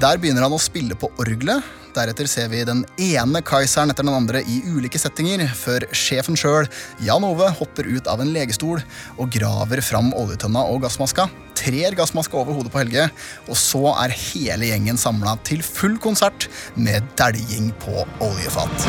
Der 0.00 0.16
begynner 0.16 0.46
han 0.46 0.56
å 0.56 0.62
spille 0.62 0.96
på 0.96 1.10
orgelet. 1.20 1.60
Deretter 1.98 2.28
ser 2.30 2.46
vi 2.52 2.60
den 2.62 2.84
ene 3.02 3.40
kaiseren 3.42 3.90
etter 3.90 4.06
den 4.06 4.14
andre 4.14 4.38
i 4.46 4.60
ulike 4.70 5.00
settinger, 5.02 5.40
før 5.50 5.82
sjefen 5.90 6.36
sjøl, 6.38 6.68
Jan 7.02 7.24
Ove, 7.26 7.48
hopper 7.58 7.88
ut 7.90 8.06
av 8.06 8.22
en 8.22 8.30
legestol 8.30 8.84
og 9.16 9.32
graver 9.34 9.82
fram 9.82 10.12
oljetønna 10.14 10.62
og 10.70 10.84
gassmaska, 10.84 11.26
trer 11.58 11.96
gassmaska 11.98 12.38
over 12.38 12.54
hodet 12.54 12.70
på 12.70 12.84
Helge, 12.84 13.08
og 13.48 13.58
så 13.58 13.82
er 14.04 14.14
hele 14.14 14.70
gjengen 14.70 15.00
samla 15.00 15.34
til 15.48 15.64
full 15.66 15.98
konsert 15.98 16.46
med 16.78 17.02
dæljing 17.18 17.72
på 17.82 18.06
oljefat. 18.22 18.86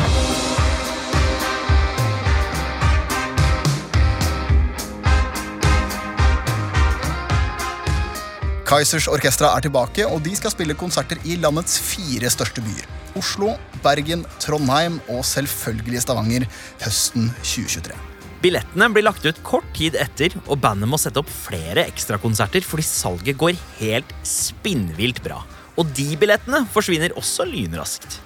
Kaizers 8.70 9.10
Orkestra 9.10 9.50
er 9.56 9.66
tilbake, 9.66 10.06
og 10.06 10.22
de 10.22 10.38
skal 10.38 10.54
spille 10.54 10.78
konserter 10.78 11.18
i 11.26 11.40
landets 11.42 11.74
fire 11.82 12.30
største 12.30 12.62
byer. 12.62 12.99
Oslo, 13.18 13.54
Bergen, 13.84 14.22
Trondheim 14.42 15.00
og 15.10 15.24
selvfølgelig 15.26 16.04
Stavanger 16.04 16.46
høsten 16.84 17.30
2023. 17.42 17.96
Billettene 18.40 18.88
blir 18.88 19.04
lagt 19.04 19.26
ut 19.28 19.40
kort 19.44 19.66
tid 19.76 19.98
etter, 20.00 20.32
og 20.46 20.62
bandet 20.62 20.88
må 20.88 20.96
sette 21.00 21.20
opp 21.20 21.28
flere 21.28 21.84
ekstrakonserter 21.90 22.64
fordi 22.64 22.86
salget 22.88 23.36
går 23.40 23.58
helt 23.82 24.14
spinnvilt 24.24 25.20
bra. 25.24 25.42
Og 25.76 25.90
de 25.96 26.14
billettene 26.20 26.62
forsvinner 26.72 27.12
også 27.20 27.44
lynraskt. 27.48 28.16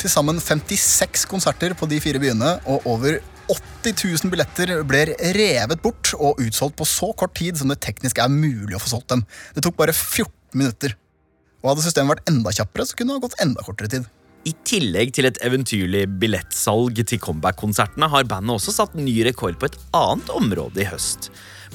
Til 0.00 0.10
sammen 0.10 0.40
56 0.42 1.28
konserter 1.30 1.76
på 1.78 1.86
de 1.90 2.00
fire 2.02 2.20
byene, 2.22 2.56
og 2.66 2.82
over 2.90 3.20
80 3.46 3.94
000 4.24 4.32
billetter 4.32 4.74
ble 4.88 5.06
revet 5.36 5.80
bort 5.84 6.10
og 6.16 6.40
utsolgt 6.42 6.78
på 6.80 6.88
så 6.88 7.12
kort 7.14 7.36
tid 7.38 7.60
som 7.60 7.70
det 7.70 7.78
teknisk 7.84 8.18
er 8.18 8.32
mulig 8.32 8.74
å 8.74 8.82
få 8.82 8.96
solgt 8.96 9.12
dem. 9.14 9.24
Det 9.54 9.64
tok 9.64 9.78
bare 9.78 9.94
14 9.94 10.32
minutter. 10.58 10.96
Og 11.64 11.72
Hadde 11.72 11.86
systemet 11.86 12.18
vært 12.18 12.28
enda 12.28 12.52
kjappere, 12.52 12.84
så 12.84 12.98
kunne 12.98 13.14
det 13.14 13.22
ha 13.22 13.24
gått 13.24 13.40
enda 13.40 13.64
kortere 13.64 13.88
tid. 13.96 14.12
I 14.44 14.52
tillegg 14.68 15.14
til 15.16 15.24
et 15.24 15.38
eventyrlig 15.40 16.02
billettsalg 16.20 16.98
til 17.08 17.20
comeback-konsertene 17.24 18.10
har 18.12 18.26
bandet 18.28 18.58
også 18.58 18.74
satt 18.76 18.98
ny 18.98 19.14
rekord 19.24 19.56
på 19.56 19.70
et 19.70 19.78
annet 19.96 20.28
område 20.36 20.82
i 20.84 20.88
høst. 20.90 21.30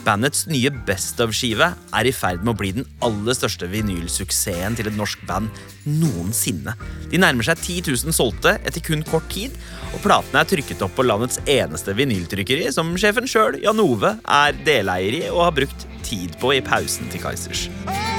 Bandets 0.06 0.46
nye 0.48 0.70
Best 0.86 1.18
of-skive 1.24 1.72
er 1.74 2.08
i 2.08 2.14
ferd 2.14 2.46
med 2.46 2.54
å 2.54 2.60
bli 2.60 2.70
den 2.78 2.86
aller 3.04 3.36
største 3.36 3.68
vinylsuksessen 3.72 4.78
til 4.78 4.92
et 4.92 5.00
norsk 5.00 5.26
band 5.28 5.50
noensinne. 5.90 6.78
De 7.10 7.20
nærmer 7.20 7.50
seg 7.50 7.58
10 7.58 7.90
000 8.06 8.16
solgte 8.16 8.54
etter 8.62 8.86
kun 8.86 9.02
kort 9.10 9.28
tid, 9.34 9.58
og 9.90 10.06
platene 10.06 10.46
er 10.46 10.54
trykket 10.54 10.86
opp 10.86 10.94
på 10.96 11.08
landets 11.10 11.42
eneste 11.50 11.98
vinyltrykkeri, 11.98 12.70
som 12.76 12.94
sjefen 13.02 13.28
sjøl, 13.28 13.58
Jan 13.66 13.82
Ove, 13.82 14.14
er 14.22 14.64
deleier 14.70 15.24
i 15.24 15.26
og 15.34 15.48
har 15.48 15.60
brukt 15.64 15.90
tid 16.06 16.38
på 16.40 16.54
i 16.60 16.64
pausen 16.64 17.10
til 17.10 17.26
Kaizers. 17.26 17.66
Så 17.90 18.19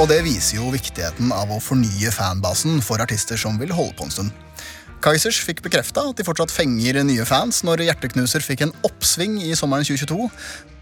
Og 0.00 0.08
det 0.08 0.22
viser 0.24 0.56
jo 0.56 0.70
viktigheten 0.72 1.28
av 1.36 1.50
å 1.52 1.58
fornye 1.60 2.08
fanbasen 2.14 2.78
for 2.80 3.02
artister 3.04 3.36
som 3.40 3.58
vil 3.60 3.72
holde 3.76 3.92
på 3.98 4.06
en 4.06 4.14
stund. 4.14 4.30
Kaizers 5.04 5.40
fikk 5.44 5.60
bekrefta 5.64 6.06
at 6.08 6.16
de 6.16 6.24
fortsatt 6.24 6.52
fenger 6.52 7.02
nye 7.04 7.24
fans 7.28 7.60
når 7.68 7.84
Hjerteknuser 7.84 8.44
fikk 8.44 8.64
en 8.64 8.72
oppsving 8.88 9.38
i 9.44 9.52
sommeren 9.56 9.84
2022. 9.84 10.28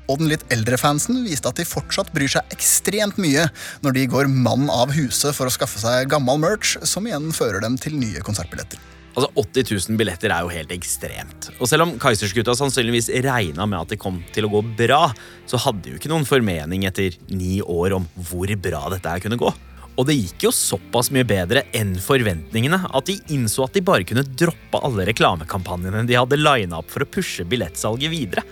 Og 0.08 0.20
den 0.22 0.30
litt 0.30 0.44
eldre 0.54 0.78
fansen 0.80 1.18
viste 1.26 1.50
at 1.50 1.58
de 1.58 1.66
fortsatt 1.66 2.12
bryr 2.14 2.30
seg 2.30 2.54
ekstremt 2.54 3.18
mye 3.20 3.48
når 3.82 3.98
de 3.98 4.06
går 4.14 4.30
mann 4.30 4.70
av 4.72 4.94
huset 4.94 5.34
for 5.34 5.50
å 5.50 5.54
skaffe 5.54 5.82
seg 5.82 6.08
gammel 6.14 6.38
merch, 6.42 6.76
som 6.86 7.06
igjen 7.06 7.32
fører 7.34 7.62
dem 7.66 7.74
til 7.78 7.98
nye 7.98 8.22
konsertbilletter. 8.24 8.97
Altså 9.18 9.32
80 9.34 9.88
000 9.90 9.98
billetter 9.98 10.30
er 10.30 10.44
jo 10.46 10.52
helt 10.52 10.70
ekstremt. 10.70 11.48
Og 11.58 11.66
selv 11.66 11.88
om 11.88 11.96
Keisersgutta 11.98 12.54
sannsynligvis 12.54 13.08
regna 13.26 13.66
med 13.66 13.80
at 13.80 13.90
det 13.90 13.98
kom 13.98 14.20
til 14.34 14.46
å 14.46 14.52
gå 14.52 14.60
bra, 14.78 15.08
så 15.48 15.58
hadde 15.64 15.82
de 15.82 15.94
jo 15.94 15.98
ikke 15.98 16.12
noen 16.12 16.28
formening 16.28 16.86
etter 16.86 17.16
ni 17.32 17.56
år 17.58 17.96
om 17.98 18.06
hvor 18.28 18.52
bra 18.62 18.84
dette 18.94 19.10
her 19.10 19.24
kunne 19.24 19.40
gå. 19.40 19.50
Og 19.98 20.06
det 20.06 20.14
gikk 20.14 20.46
jo 20.46 20.54
såpass 20.54 21.10
mye 21.10 21.26
bedre 21.26 21.64
enn 21.74 21.96
forventningene 21.98 22.78
at 22.94 23.10
de 23.10 23.18
innså 23.34 23.66
at 23.66 23.74
de 23.74 23.82
bare 23.82 24.06
kunne 24.06 24.22
droppe 24.22 24.78
alle 24.86 25.08
reklamekampanjene 25.10 26.06
de 26.06 26.14
hadde 26.14 26.38
lina 26.38 26.78
opp 26.78 26.94
for 26.94 27.02
å 27.02 27.10
pushe 27.10 27.42
billettsalget 27.42 28.14
videre. 28.14 28.46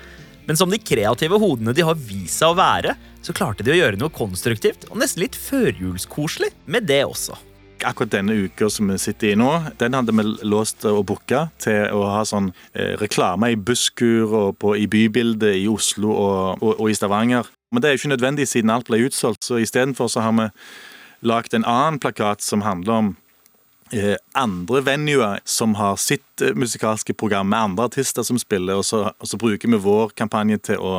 Men 0.51 0.59
som 0.59 0.71
de 0.71 0.83
kreative 0.83 1.39
hodene 1.43 1.75
de 1.75 1.87
har 1.87 1.95
vist 1.95 2.41
seg 2.41 2.51
å 2.51 2.59
være, 2.59 2.99
så 3.23 3.35
klarte 3.35 3.63
de 3.67 3.75
å 3.75 3.79
gjøre 3.79 4.03
noe 4.03 4.15
konstruktivt 4.15 4.89
og 4.91 4.99
nesten 4.99 5.23
litt 5.23 5.39
førjulskoselig 5.39 6.51
med 6.67 6.91
det 6.91 7.05
også. 7.07 7.39
Akkurat 7.85 8.13
denne 8.15 8.33
uka 8.47 8.71
som 8.73 8.89
vi 8.89 8.97
sitter 8.99 9.35
i 9.35 9.37
nå, 9.39 9.51
den 9.81 9.97
hadde 9.97 10.15
vi 10.17 10.25
låst 10.49 10.87
og 10.89 11.03
booka 11.11 11.47
til 11.61 11.93
å 11.93 12.07
ha 12.09 12.23
sånn 12.25 12.49
eh, 12.73 12.95
reklame 13.01 13.53
i 13.53 13.59
busskur 13.59 14.33
og 14.33 14.57
på, 14.63 14.73
i 14.81 14.87
bybildet 14.89 15.59
i 15.61 15.67
Oslo 15.69 16.15
og, 16.15 16.63
og, 16.63 16.73
og, 16.79 16.89
i 16.91 16.97
Stavanger. 16.97 17.49
Men 17.71 17.83
det 17.83 17.89
er 17.89 17.97
jo 17.97 18.03
ikke 18.05 18.15
nødvendig 18.15 18.49
siden 18.49 18.73
alt 18.73 18.89
ble 18.89 19.03
utsolgt, 19.05 19.45
så 19.45 19.61
istedenfor 19.61 20.09
så 20.09 20.25
har 20.25 20.35
vi 20.39 20.49
lagd 21.27 21.55
en 21.57 21.69
annen 21.69 22.01
plakat 22.01 22.45
som 22.45 22.65
handler 22.65 23.01
om 23.01 23.15
eh, 23.93 24.17
andre 24.39 24.83
venuer 24.87 25.41
som 25.45 25.77
har 25.81 25.99
sitt 26.01 26.43
eh, 26.43 26.57
musikalske 26.57 27.15
program 27.15 27.51
med 27.53 27.61
andre 27.61 27.91
artister 27.91 28.25
som 28.27 28.39
spiller, 28.41 28.81
og 28.81 28.87
så, 28.89 29.11
og 29.13 29.29
så 29.29 29.41
bruker 29.41 29.69
vi 29.69 29.83
vår 29.83 30.17
kampanje 30.17 30.63
til 30.73 30.81
å 30.81 30.95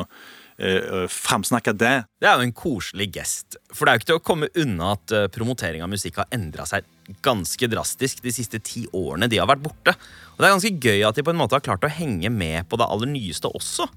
uh, 0.62 1.06
framsnakke 1.12 1.74
det. 1.78 1.96
Det 2.22 2.30
er 2.30 2.40
jo 2.40 2.48
en 2.48 2.56
koselig 2.56 3.10
gest. 3.18 3.60
For 3.72 3.86
det 3.86 3.92
er 3.92 3.98
jo 3.98 4.02
ikke 4.02 4.12
til 4.12 4.22
å 4.22 4.26
komme 4.32 4.52
unna 4.64 4.94
at 4.96 5.16
uh, 5.16 5.28
promotering 5.34 5.86
av 5.86 5.92
musikk 5.92 6.22
har 6.22 6.32
endra 6.36 6.68
seg 6.70 6.88
ganske 7.24 7.70
drastisk 7.72 8.20
de 8.26 8.34
siste 8.36 8.60
ti 8.64 8.86
årene 8.96 9.30
de 9.32 9.40
har 9.40 9.50
vært 9.50 9.64
borte. 9.64 9.96
Og 10.36 10.42
det 10.42 10.48
er 10.50 10.56
ganske 10.58 10.76
gøy 10.76 11.06
at 11.08 11.18
de 11.18 11.26
på 11.26 11.34
en 11.34 11.40
måte 11.40 11.58
har 11.58 11.66
klart 11.66 11.88
å 11.88 11.92
henge 11.92 12.32
med 12.34 12.68
på 12.70 12.80
det 12.80 12.90
aller 12.90 13.10
nyeste 13.12 13.52
også. 13.52 13.88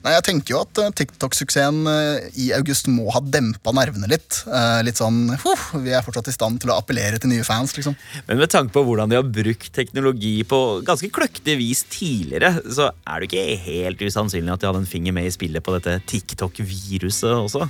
Nei, 0.00 0.14
jeg 0.14 0.24
tenker 0.24 0.54
jo 0.54 0.60
at 0.62 0.78
eh, 0.80 0.92
TikTok-suksessen 0.96 1.80
eh, 1.90 2.28
i 2.40 2.46
august 2.56 2.86
må 2.88 3.10
ha 3.12 3.20
dempa 3.20 3.72
nervene 3.76 4.08
litt. 4.08 4.38
Eh, 4.48 4.78
litt 4.86 4.96
sånn 4.96 5.26
huh, 5.42 5.64
Vi 5.84 5.92
er 5.92 6.04
fortsatt 6.04 6.30
i 6.32 6.34
stand 6.34 6.62
til 6.62 6.72
å 6.72 6.78
appellere 6.80 7.20
til 7.20 7.28
nye 7.32 7.44
fans, 7.44 7.74
liksom. 7.76 7.96
Men 8.30 8.40
med 8.40 8.48
tanke 8.52 8.72
på 8.72 8.82
hvordan 8.86 9.12
de 9.12 9.18
har 9.18 9.28
brukt 9.28 9.68
teknologi 9.76 10.38
på 10.48 10.60
ganske 10.88 11.10
kløktig 11.12 11.58
vis 11.60 11.84
tidligere, 11.92 12.54
så 12.64 12.88
er 13.04 13.20
det 13.20 13.28
ikke 13.28 13.58
helt 13.66 14.04
usannsynlig 14.06 14.54
at 14.54 14.62
de 14.62 14.70
hadde 14.70 14.80
en 14.86 14.88
finger 14.88 15.16
med 15.16 15.28
i 15.28 15.34
spillet 15.34 15.64
på 15.66 15.76
dette 15.76 15.98
TikTok-viruset 16.08 17.34
også. 17.34 17.68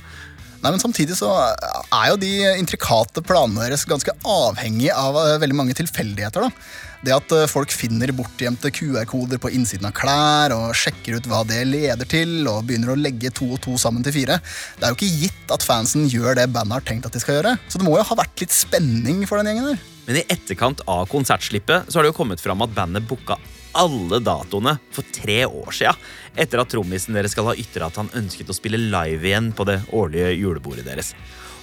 Nei, 0.61 0.71
men 0.71 0.79
Samtidig 0.83 1.17
så 1.19 1.33
er 1.35 2.13
jo 2.13 2.21
de 2.21 2.31
intrikate 2.61 3.25
planene 3.27 3.65
deres 3.65 3.87
ganske 3.89 4.15
avhengig 4.29 4.93
av 4.95 5.19
veldig 5.43 5.57
mange 5.57 5.75
tilfeldigheter. 5.79 6.47
da. 6.47 6.89
Det 7.01 7.13
at 7.17 7.33
eh, 7.33 7.47
folk 7.49 7.73
finner 7.73 8.11
bortgjemte 8.13 8.69
QR-koder 8.77 9.41
på 9.41 9.53
innsiden 9.57 9.89
av 9.89 9.95
klær 9.97 10.53
og 10.53 10.75
sjekker 10.77 11.17
ut 11.17 11.29
hva 11.31 11.41
det 11.49 11.63
leder 11.65 12.09
til, 12.09 12.43
og 12.51 12.67
begynner 12.69 12.93
å 12.93 12.99
legge 13.01 13.33
to 13.33 13.49
og 13.57 13.63
to 13.65 13.79
sammen 13.81 14.05
til 14.05 14.19
fire, 14.19 14.37
det 14.77 14.85
er 14.85 14.93
jo 14.93 14.99
ikke 14.99 15.23
gitt 15.23 15.55
at 15.57 15.65
fansen 15.65 16.05
gjør 16.13 16.37
det 16.37 16.51
bandet 16.53 16.77
har 16.77 16.85
tenkt 16.91 17.09
at 17.09 17.17
de 17.17 17.23
skal 17.23 17.39
gjøre. 17.39 17.55
Så 17.73 17.81
det 17.81 17.89
må 17.89 17.97
jo 17.97 18.05
ha 18.05 18.19
vært 18.21 18.45
litt 18.45 18.53
spenning 18.53 19.25
for 19.29 19.41
den 19.41 19.49
gjengen 19.49 19.71
der. 19.73 19.81
Men 20.11 20.21
i 20.21 20.27
etterkant 20.33 20.83
av 20.91 21.09
konsertslippet 21.09 21.89
så 21.89 21.99
har 21.99 22.05
det 22.05 22.13
jo 22.13 22.19
kommet 22.21 22.43
fram 22.43 22.67
at 22.67 22.77
bandet 22.77 23.09
booka 23.09 23.39
alle 23.81 24.19
datoene 24.25 24.75
for 24.93 25.07
tre 25.15 25.45
år 25.47 25.73
sia, 25.73 25.95
etter 26.35 26.61
at 26.61 26.73
trommisen 26.73 27.17
deres 27.17 27.33
skal 27.37 27.49
ha 27.49 27.57
ytra 27.57 27.89
at 27.89 28.01
han 28.01 28.11
ønsket 28.19 28.51
å 28.51 28.57
spille 28.57 28.81
live 28.91 29.31
igjen 29.31 29.53
på 29.57 29.65
det 29.69 29.79
årlige 29.97 30.35
julebordet 30.35 30.85
deres. 30.89 31.15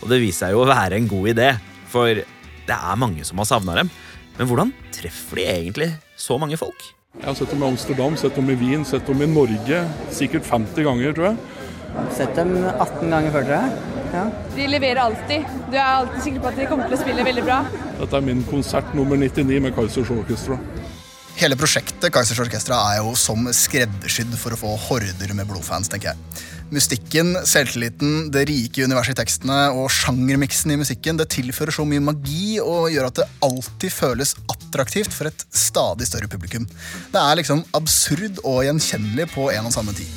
Og 0.01 0.09
det 0.09 0.21
viser 0.23 0.47
seg 0.47 0.55
jo 0.55 0.63
å 0.63 0.69
være 0.69 0.97
en 0.97 1.09
god 1.11 1.31
idé, 1.35 1.51
for 1.91 2.09
det 2.67 2.75
er 2.75 2.99
mange 2.99 3.25
som 3.27 3.39
har 3.43 3.49
savna 3.49 3.77
dem. 3.77 3.91
Men 4.37 4.49
hvordan 4.49 4.71
treffer 4.93 5.39
de 5.39 5.45
egentlig 5.49 5.89
så 6.19 6.37
mange 6.37 6.57
folk? 6.59 6.83
Jeg 7.17 7.25
har 7.25 7.37
sett 7.39 7.49
dem 7.49 7.63
i 7.63 7.69
Amsterdam, 7.71 8.17
sett 8.19 8.35
dem 8.37 8.49
i 8.53 8.55
Wien, 8.59 8.83
sett 8.85 9.07
dem 9.09 9.21
i 9.25 9.27
Norge. 9.29 9.79
Sikkert 10.13 10.45
50 10.45 10.85
ganger, 10.85 11.15
tror 11.17 11.31
jeg. 11.31 11.37
Sett 12.13 12.35
dem 12.37 12.51
18 12.69 13.09
ganger 13.09 13.33
før, 13.33 13.47
tror 13.47 13.55
jeg. 13.57 13.95
Ja. 14.13 14.25
De 14.53 14.67
leverer 14.69 15.01
alltid. 15.01 15.47
Du 15.71 15.75
er 15.75 15.87
alltid 15.87 16.21
sikker 16.27 16.43
på 16.43 16.51
at 16.51 16.59
de 16.61 16.67
kommer 16.69 16.85
til 16.87 16.97
å 16.99 17.01
spille 17.01 17.25
veldig 17.25 17.45
bra. 17.47 17.57
Dette 17.97 18.19
er 18.19 18.27
min 18.29 18.43
konsert 18.47 18.93
nummer 18.95 19.17
99 19.19 19.57
med 19.65 19.73
Kaizers 19.75 20.13
Orkestra. 20.13 20.59
Hele 21.37 21.57
prosjektet 21.57 22.13
Kaizers 22.13 22.39
Orkestra 22.41 22.77
er 22.93 23.01
jo 23.01 23.17
som 23.17 23.49
skreddersydd 23.53 24.37
for 24.37 24.53
å 24.53 24.61
få 24.61 24.75
horder 24.87 25.33
med 25.37 25.49
blodfans, 25.49 25.89
tenker 25.89 26.13
jeg. 26.13 26.45
Mystikken, 26.67 27.29
selvtilliten, 27.47 28.25
det 28.27 28.41
rike 28.49 28.83
universet 28.83 29.13
i 29.13 29.17
tekstene 29.21 29.55
og 29.71 29.85
sjangermiksen 29.93 30.73
i 30.73 30.75
musikken 30.81 31.15
det 31.15 31.29
tilfører 31.31 31.71
så 31.71 31.85
mye 31.87 32.03
magi 32.03 32.57
og 32.59 32.89
gjør 32.91 33.07
at 33.07 33.19
det 33.21 33.27
alltid 33.47 33.93
føles 33.95 34.33
attraktivt 34.51 35.13
for 35.15 35.29
et 35.29 35.45
stadig 35.47 36.09
større 36.09 36.27
publikum. 36.27 36.65
Det 37.13 37.21
er 37.21 37.39
liksom 37.39 37.61
absurd 37.77 38.41
og 38.43 38.65
gjenkjennelig 38.67 39.29
på 39.31 39.45
en 39.53 39.69
og 39.69 39.75
samme 39.77 39.95
tid. 39.95 40.09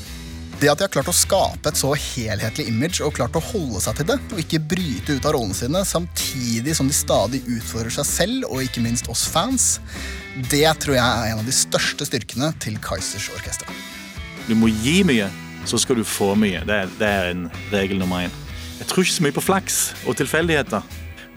Det 0.60 0.68
at 0.72 0.80
de 0.80 0.84
har 0.88 0.90
klart 0.92 1.08
å 1.08 1.14
skape 1.14 1.70
et 1.70 1.78
så 1.78 1.92
helhetlig 1.94 2.66
image 2.68 2.98
og 3.06 3.14
klart 3.16 3.38
å 3.38 3.42
holde 3.52 3.80
seg 3.84 4.00
til 4.00 4.08
det, 4.10 4.16
og 4.34 4.40
ikke 4.42 4.60
bryte 4.72 5.14
ut 5.16 5.28
av 5.28 5.36
rollene 5.36 5.56
sine, 5.56 5.84
samtidig 5.86 6.74
som 6.76 6.90
de 6.90 6.96
stadig 6.98 7.40
utfordrer 7.46 7.94
seg 7.94 8.08
selv 8.08 8.48
og 8.50 8.64
ikke 8.64 8.82
minst 8.82 9.06
oss 9.12 9.22
fans, 9.30 9.68
det 10.50 10.66
tror 10.82 10.98
jeg 10.98 11.06
er 11.06 11.30
en 11.30 11.44
av 11.44 11.46
de 11.46 11.54
største 11.54 12.10
styrkene 12.10 12.50
til 12.60 12.74
Kaizers 12.82 13.30
Orkestra. 13.38 13.70
Du 14.50 14.56
må 14.58 14.72
gi 14.82 14.98
mye 15.06 15.30
så 15.68 15.78
skal 15.78 16.00
du 16.00 16.06
få 16.06 16.32
mye. 16.38 16.62
Det 16.66 16.76
er, 16.76 16.96
det 16.98 17.08
er 17.08 17.30
en 17.30 17.46
regel 17.72 18.00
nummer 18.00 18.24
én. 18.24 18.34
Jeg 18.80 18.88
tror 18.88 19.04
ikke 19.04 19.18
så 19.18 19.24
mye 19.26 19.36
på 19.36 19.44
flaks 19.44 19.78
og 20.08 20.16
tilfeldigheter. 20.16 20.84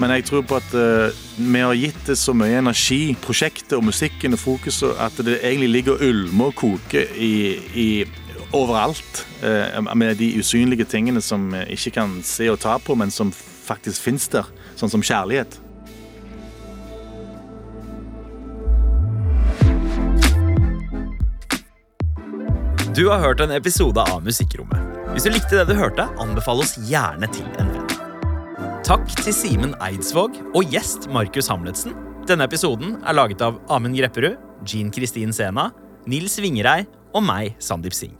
Men 0.01 0.09
jeg 0.15 0.25
tror 0.25 0.41
på 0.41 0.57
at 0.57 0.73
uh, 0.73 1.13
vi 1.37 1.59
har 1.61 1.75
gitt 1.77 2.07
det 2.07 2.17
så 2.17 2.33
mye 2.33 2.57
energi, 2.57 3.13
prosjektet 3.21 3.75
og 3.77 3.85
musikken 3.85 4.33
og 4.33 4.41
fokuset, 4.41 4.95
at 4.99 5.19
det 5.25 5.37
egentlig 5.43 5.69
ligger 5.69 5.97
og 5.97 6.07
ulmer 6.07 6.49
og 6.49 6.55
koker 6.55 7.13
i, 7.13 7.33
i, 7.77 7.89
overalt. 8.53 9.25
Uh, 9.43 9.95
med 9.97 10.15
de 10.17 10.31
usynlige 10.39 10.87
tingene 10.89 11.21
som 11.21 11.51
vi 11.53 11.65
ikke 11.77 11.97
kan 11.99 12.21
se 12.25 12.49
og 12.49 12.61
ta 12.63 12.77
på, 12.81 12.95
men 12.95 13.11
som 13.11 13.33
faktisk 13.67 14.01
fins 14.01 14.27
der. 14.33 14.49
Sånn 14.79 14.89
som 14.89 15.05
kjærlighet. 15.05 15.59
Du 22.95 23.07
har 23.09 23.17
hørt 23.19 23.39
en 23.41 23.51
episode 23.51 23.97
av 23.97 24.19
Musikkrommet. 24.21 24.97
Hvis 25.15 25.25
du 25.25 25.31
likte 25.33 25.57
det 25.57 25.63
du 25.65 25.79
hørte, 25.79 26.03
anbefal 26.21 26.59
oss 26.61 26.75
gjerne 26.85 27.25
til 27.33 27.47
en 27.57 27.71
venn. 27.73 27.93
Takk 28.85 29.07
til 29.17 29.33
Simen 29.33 29.71
Eidsvåg 29.81 30.35
og 30.53 30.69
gjest 30.69 31.07
Markus 31.09 31.49
Hamletsen. 31.49 31.95
Denne 32.29 32.45
episoden 32.45 32.99
er 33.01 33.17
laget 33.17 33.41
av 33.41 33.57
Amund 33.73 33.97
Grepperud, 33.97 34.35
Jean 34.69 34.91
Kristin 34.93 35.33
Sena, 35.33 35.71
Nils 36.05 36.37
Vingerei 36.37 36.83
og 37.17 37.25
meg, 37.25 37.55
Sandeep 37.57 37.97
Singh. 37.97 38.19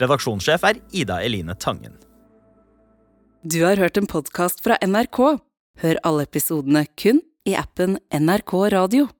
Redaksjonssjef 0.00 0.64
er 0.70 0.80
Ida 0.96 1.20
Eline 1.20 1.52
Tangen. 1.60 1.98
Du 3.44 3.60
har 3.66 3.76
hørt 3.76 4.00
en 4.00 4.08
podkast 4.08 4.64
fra 4.64 4.80
NRK. 4.80 5.20
Hør 5.84 6.00
alle 6.00 6.24
episodene 6.24 6.86
kun 6.96 7.20
i 7.44 7.58
appen 7.60 8.00
NRK 8.08 8.56
Radio. 8.72 9.10